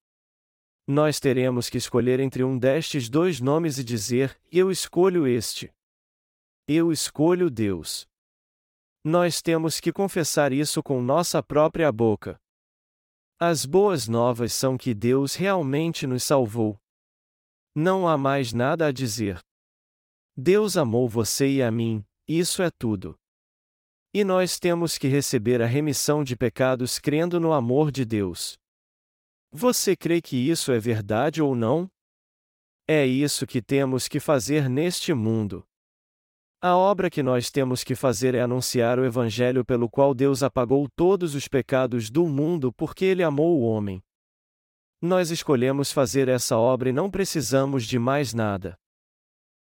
nós 0.86 1.18
teremos 1.18 1.70
que 1.70 1.78
escolher 1.78 2.20
entre 2.20 2.44
um 2.44 2.58
destes 2.58 3.08
dois 3.08 3.40
nomes 3.40 3.78
e 3.78 3.84
dizer: 3.84 4.38
Eu 4.52 4.70
escolho 4.70 5.26
este. 5.26 5.72
Eu 6.68 6.92
escolho 6.92 7.50
Deus. 7.50 8.06
Nós 9.06 9.42
temos 9.42 9.80
que 9.80 9.92
confessar 9.92 10.50
isso 10.50 10.82
com 10.82 11.02
nossa 11.02 11.42
própria 11.42 11.92
boca. 11.92 12.40
As 13.38 13.66
boas 13.66 14.08
novas 14.08 14.54
são 14.54 14.78
que 14.78 14.94
Deus 14.94 15.34
realmente 15.34 16.06
nos 16.06 16.22
salvou. 16.22 16.78
Não 17.74 18.08
há 18.08 18.16
mais 18.16 18.54
nada 18.54 18.86
a 18.86 18.92
dizer. 18.92 19.40
Deus 20.34 20.78
amou 20.78 21.06
você 21.06 21.46
e 21.56 21.62
a 21.62 21.70
mim, 21.70 22.02
isso 22.26 22.62
é 22.62 22.70
tudo. 22.70 23.14
E 24.14 24.24
nós 24.24 24.58
temos 24.58 24.96
que 24.96 25.06
receber 25.06 25.60
a 25.60 25.66
remissão 25.66 26.24
de 26.24 26.34
pecados 26.34 26.98
crendo 26.98 27.38
no 27.38 27.52
amor 27.52 27.92
de 27.92 28.06
Deus. 28.06 28.56
Você 29.52 29.94
crê 29.94 30.22
que 30.22 30.36
isso 30.36 30.72
é 30.72 30.78
verdade 30.78 31.42
ou 31.42 31.54
não? 31.54 31.90
É 32.88 33.04
isso 33.04 33.46
que 33.46 33.60
temos 33.60 34.08
que 34.08 34.18
fazer 34.18 34.68
neste 34.70 35.12
mundo. 35.12 35.62
A 36.66 36.78
obra 36.78 37.10
que 37.10 37.22
nós 37.22 37.50
temos 37.50 37.84
que 37.84 37.94
fazer 37.94 38.34
é 38.34 38.40
anunciar 38.40 38.98
o 38.98 39.04
Evangelho 39.04 39.66
pelo 39.66 39.86
qual 39.86 40.14
Deus 40.14 40.42
apagou 40.42 40.88
todos 40.96 41.34
os 41.34 41.46
pecados 41.46 42.08
do 42.08 42.26
mundo 42.26 42.72
porque 42.72 43.04
Ele 43.04 43.22
amou 43.22 43.60
o 43.60 43.64
homem. 43.66 44.02
Nós 44.98 45.30
escolhemos 45.30 45.92
fazer 45.92 46.26
essa 46.26 46.56
obra 46.56 46.88
e 46.88 46.92
não 46.92 47.10
precisamos 47.10 47.84
de 47.84 47.98
mais 47.98 48.32
nada. 48.32 48.78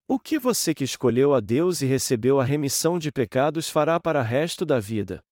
O 0.07 0.19
que 0.19 0.39
você 0.39 0.75
que 0.75 0.85
escolheu 0.85 1.33
a 1.33 1.41
Deus 1.41 1.81
e 1.81 1.87
recebeu 1.87 2.39
a 2.39 2.45
remissão 2.45 2.99
de 2.99 3.11
pecados 3.11 3.71
fará 3.71 3.99
para 3.99 4.21
o 4.21 4.23
resto 4.23 4.67
da 4.67 4.79
vida? 4.79 5.23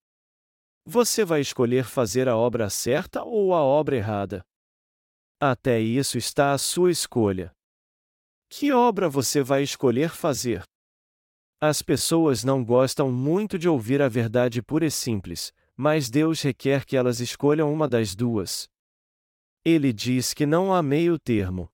Você 0.87 1.23
vai 1.23 1.43
escolher 1.43 1.85
fazer 1.85 2.31
a 2.31 2.35
obra 2.35 2.71
certa 2.71 3.23
ou 3.23 3.53
a 3.53 3.63
obra 3.63 3.95
errada? 3.95 4.43
Até 5.39 5.79
isso 5.79 6.17
está 6.17 6.55
à 6.55 6.57
sua 6.57 6.91
escolha. 6.91 7.53
Que 8.49 8.73
obra 8.73 9.07
você 9.07 9.43
vai 9.43 9.63
escolher 9.63 10.09
fazer? 10.09 10.63
As 11.61 11.83
pessoas 11.83 12.45
não 12.45 12.65
gostam 12.65 13.11
muito 13.11 13.59
de 13.59 13.69
ouvir 13.69 14.01
a 14.01 14.09
verdade 14.09 14.63
pura 14.63 14.87
e 14.87 14.91
simples, 14.93 15.53
mas 15.77 16.09
Deus 16.09 16.41
requer 16.41 16.85
que 16.85 16.97
elas 16.97 17.19
escolham 17.19 17.73
uma 17.73 17.89
das 17.89 18.15
duas. 18.15 18.71
Ele 19.65 19.93
diz 19.93 20.33
que 20.33 20.47
não 20.47 20.73
há 20.73 20.81
meio 20.81 21.19
termo. 21.19 21.69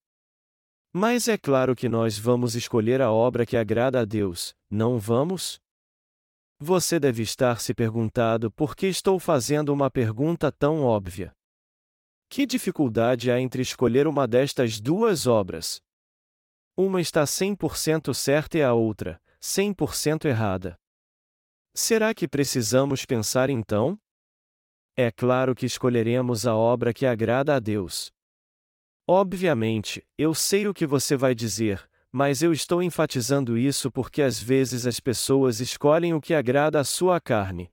Mas 0.90 1.28
é 1.28 1.36
claro 1.36 1.76
que 1.76 1.86
nós 1.86 2.16
vamos 2.16 2.54
escolher 2.54 3.02
a 3.02 3.12
obra 3.12 3.44
que 3.44 3.58
agrada 3.58 4.00
a 4.00 4.06
Deus, 4.06 4.54
não 4.70 4.98
vamos? 4.98 5.60
Você 6.58 6.98
deve 6.98 7.22
estar 7.22 7.60
se 7.60 7.74
perguntando 7.74 8.50
por 8.50 8.74
que 8.74 8.86
estou 8.86 9.18
fazendo 9.18 9.68
uma 9.70 9.90
pergunta 9.90 10.50
tão 10.50 10.82
óbvia. 10.82 11.30
Que 12.30 12.46
dificuldade 12.46 13.30
há 13.30 13.38
entre 13.38 13.60
escolher 13.60 14.06
uma 14.06 14.26
destas 14.26 14.80
duas 14.80 15.26
obras? 15.26 15.82
Uma 16.74 17.02
está 17.02 17.24
100% 17.24 18.14
certa 18.14 18.58
e 18.58 18.62
a 18.62 18.72
outra, 18.72 19.20
100% 19.44 20.24
errada. 20.24 20.74
Será 21.74 22.14
que 22.14 22.26
precisamos 22.26 23.04
pensar 23.04 23.50
então? 23.50 23.98
É 24.96 25.10
claro 25.10 25.54
que 25.54 25.66
escolheremos 25.66 26.46
a 26.46 26.56
obra 26.56 26.94
que 26.94 27.04
agrada 27.04 27.54
a 27.54 27.60
Deus. 27.60 28.10
Obviamente, 29.06 30.02
eu 30.16 30.32
sei 30.32 30.66
o 30.66 30.72
que 30.72 30.86
você 30.86 31.14
vai 31.14 31.34
dizer, 31.34 31.86
mas 32.10 32.42
eu 32.42 32.54
estou 32.54 32.82
enfatizando 32.82 33.58
isso 33.58 33.92
porque 33.92 34.22
às 34.22 34.42
vezes 34.42 34.86
as 34.86 34.98
pessoas 34.98 35.60
escolhem 35.60 36.14
o 36.14 36.22
que 36.22 36.32
agrada 36.32 36.80
à 36.80 36.84
sua 36.84 37.20
carne. 37.20 37.70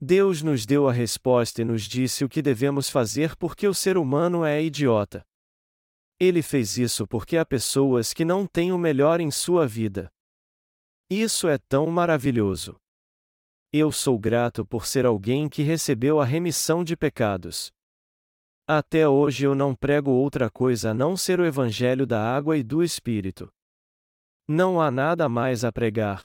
Deus 0.00 0.42
nos 0.42 0.64
deu 0.64 0.88
a 0.88 0.92
resposta 0.92 1.60
e 1.60 1.64
nos 1.64 1.82
disse 1.82 2.24
o 2.24 2.28
que 2.28 2.40
devemos 2.40 2.88
fazer 2.88 3.34
porque 3.34 3.66
o 3.66 3.74
ser 3.74 3.98
humano 3.98 4.44
é 4.44 4.62
idiota. 4.62 5.26
Ele 6.20 6.40
fez 6.40 6.78
isso 6.78 7.04
porque 7.04 7.36
há 7.36 7.44
pessoas 7.44 8.14
que 8.14 8.24
não 8.24 8.46
têm 8.46 8.70
o 8.70 8.78
melhor 8.78 9.20
em 9.20 9.32
sua 9.32 9.66
vida. 9.66 10.08
Isso 11.10 11.48
é 11.48 11.56
tão 11.56 11.86
maravilhoso. 11.86 12.76
Eu 13.72 13.90
sou 13.90 14.18
grato 14.18 14.62
por 14.66 14.84
ser 14.84 15.06
alguém 15.06 15.48
que 15.48 15.62
recebeu 15.62 16.20
a 16.20 16.24
remissão 16.24 16.84
de 16.84 16.94
pecados. 16.94 17.72
Até 18.66 19.08
hoje 19.08 19.46
eu 19.46 19.54
não 19.54 19.74
prego 19.74 20.10
outra 20.10 20.50
coisa 20.50 20.90
a 20.90 20.94
não 20.94 21.16
ser 21.16 21.40
o 21.40 21.46
Evangelho 21.46 22.06
da 22.06 22.20
água 22.22 22.58
e 22.58 22.62
do 22.62 22.82
Espírito. 22.82 23.50
Não 24.46 24.78
há 24.78 24.90
nada 24.90 25.30
mais 25.30 25.64
a 25.64 25.72
pregar. 25.72 26.24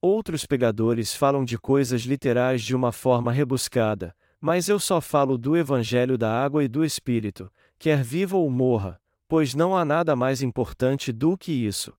Outros 0.00 0.46
pregadores 0.46 1.14
falam 1.14 1.44
de 1.44 1.58
coisas 1.58 2.00
literais 2.02 2.62
de 2.62 2.74
uma 2.74 2.92
forma 2.92 3.30
rebuscada, 3.30 4.16
mas 4.40 4.70
eu 4.70 4.80
só 4.80 5.02
falo 5.02 5.36
do 5.36 5.54
Evangelho 5.54 6.16
da 6.16 6.32
água 6.32 6.64
e 6.64 6.68
do 6.68 6.82
Espírito, 6.82 7.52
quer 7.78 8.02
viva 8.02 8.38
ou 8.38 8.48
morra, 8.48 8.98
pois 9.28 9.54
não 9.54 9.76
há 9.76 9.84
nada 9.84 10.16
mais 10.16 10.40
importante 10.40 11.12
do 11.12 11.36
que 11.36 11.52
isso. 11.52 11.94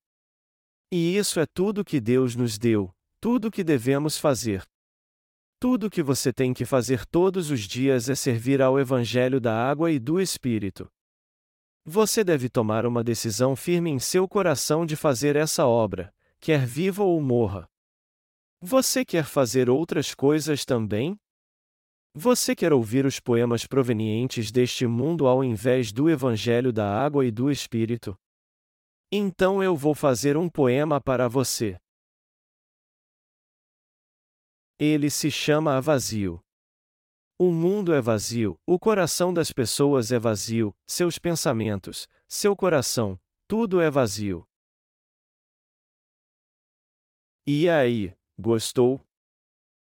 E 0.95 1.17
isso 1.17 1.39
é 1.39 1.45
tudo 1.47 1.83
que 1.83 1.99
Deus 1.99 2.35
nos 2.35 2.55
deu, 2.55 2.93
tudo 3.19 3.49
que 3.49 3.63
devemos 3.63 4.15
fazer. 4.15 4.61
Tudo 5.59 5.89
que 5.89 6.03
você 6.03 6.31
tem 6.31 6.53
que 6.53 6.65
fazer 6.65 7.03
todos 7.07 7.49
os 7.49 7.61
dias 7.61 8.09
é 8.09 8.13
servir 8.13 8.61
ao 8.61 8.79
Evangelho 8.79 9.41
da 9.41 9.55
água 9.55 9.91
e 9.91 9.97
do 9.97 10.21
Espírito. 10.21 10.87
Você 11.83 12.23
deve 12.23 12.47
tomar 12.47 12.85
uma 12.85 13.03
decisão 13.03 13.55
firme 13.55 13.89
em 13.89 13.97
seu 13.97 14.27
coração 14.27 14.85
de 14.85 14.95
fazer 14.95 15.35
essa 15.35 15.65
obra, 15.65 16.13
quer 16.39 16.63
viva 16.63 17.01
ou 17.01 17.19
morra. 17.19 17.67
Você 18.61 19.03
quer 19.03 19.25
fazer 19.25 19.71
outras 19.71 20.13
coisas 20.13 20.63
também? 20.63 21.19
Você 22.13 22.55
quer 22.55 22.71
ouvir 22.71 23.03
os 23.03 23.19
poemas 23.19 23.65
provenientes 23.65 24.51
deste 24.51 24.85
mundo 24.85 25.25
ao 25.25 25.43
invés 25.43 25.91
do 25.91 26.07
Evangelho 26.07 26.71
da 26.71 26.87
água 26.87 27.25
e 27.25 27.31
do 27.31 27.49
Espírito? 27.49 28.15
Então 29.15 29.61
eu 29.61 29.77
vou 29.77 29.93
fazer 29.93 30.35
um 30.35 30.49
poema 30.49 30.99
para 30.99 31.27
você. 31.27 31.79
Ele 34.79 35.11
se 35.11 35.29
chama 35.29 35.77
a 35.77 35.79
vazio. 35.79 36.43
O 37.37 37.51
mundo 37.51 37.93
é 37.93 38.01
vazio, 38.01 38.59
o 38.65 38.79
coração 38.79 39.31
das 39.31 39.51
pessoas 39.51 40.11
é 40.11 40.17
vazio, 40.17 40.75
seus 40.87 41.19
pensamentos, 41.19 42.07
seu 42.27 42.55
coração, 42.55 43.19
tudo 43.47 43.79
é 43.79 43.91
vazio. 43.91 44.47
E 47.45 47.69
aí, 47.69 48.17
gostou? 48.35 48.99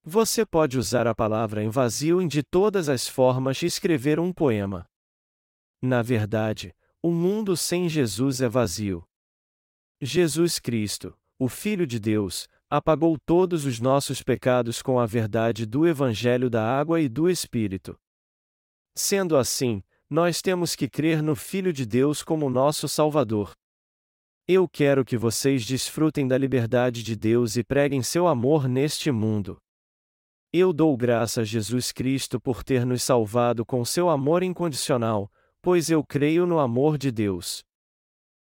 Você 0.05 0.45
pode 0.45 0.77
usar 0.77 1.07
a 1.07 1.15
palavra 1.15 1.63
em 1.63 1.71
vazio 1.71 2.21
em 2.21 2.29
de 2.29 2.43
todas 2.43 2.87
as 2.91 3.09
formas 3.09 3.63
e 3.63 3.65
escrever 3.65 4.21
um 4.21 4.31
poema. 4.31 4.87
Na 5.81 6.03
verdade, 6.03 6.76
o 7.07 7.13
mundo 7.13 7.57
sem 7.57 7.89
Jesus 7.89 8.41
é 8.41 8.49
vazio. 8.49 9.05
Jesus 10.01 10.59
Cristo, 10.59 11.17
o 11.39 11.49
Filho 11.49 11.87
de 11.87 12.01
Deus, 12.01 12.49
apagou 12.69 13.17
todos 13.25 13.65
os 13.65 13.79
nossos 13.79 14.25
pecados 14.25 14.83
com 14.83 14.99
a 14.99 15.07
verdade 15.07 15.65
do 15.65 15.87
Evangelho 15.87 16.51
da 16.51 16.69
Água 16.69 17.01
e 17.01 17.09
do 17.09 17.31
Espírito. 17.31 17.97
Sendo 18.93 19.37
assim, 19.37 19.85
nós 20.11 20.43
temos 20.43 20.75
que 20.75 20.89
crer 20.89 21.23
no 21.23 21.37
Filho 21.37 21.73
de 21.73 21.87
Deus 21.87 22.25
como 22.25 22.51
nosso 22.51 22.89
Salvador. 22.89 23.53
Eu 24.49 24.69
quero 24.69 25.05
que 25.05 25.17
vocês 25.17 25.65
desfrutem 25.65 26.27
da 26.27 26.37
liberdade 26.37 27.05
de 27.05 27.15
Deus 27.15 27.57
e 27.57 27.63
preguem 27.63 28.03
seu 28.03 28.27
amor 28.27 28.69
neste 28.69 29.13
mundo. 29.13 29.59
Eu 30.53 30.73
dou 30.73 30.97
graça 30.97 31.43
a 31.43 31.45
Jesus 31.45 31.93
Cristo 31.93 32.41
por 32.41 32.65
ter 32.65 32.85
nos 32.85 33.05
salvado 33.05 33.65
com 33.65 33.85
seu 33.85 34.11
amor 34.11 34.43
incondicional, 34.43 35.31
pois 35.67 35.91
eu 35.91 36.05
creio 36.05 36.47
no 36.47 36.61
amor 36.61 36.97
de 36.97 37.11
Deus. 37.11 37.65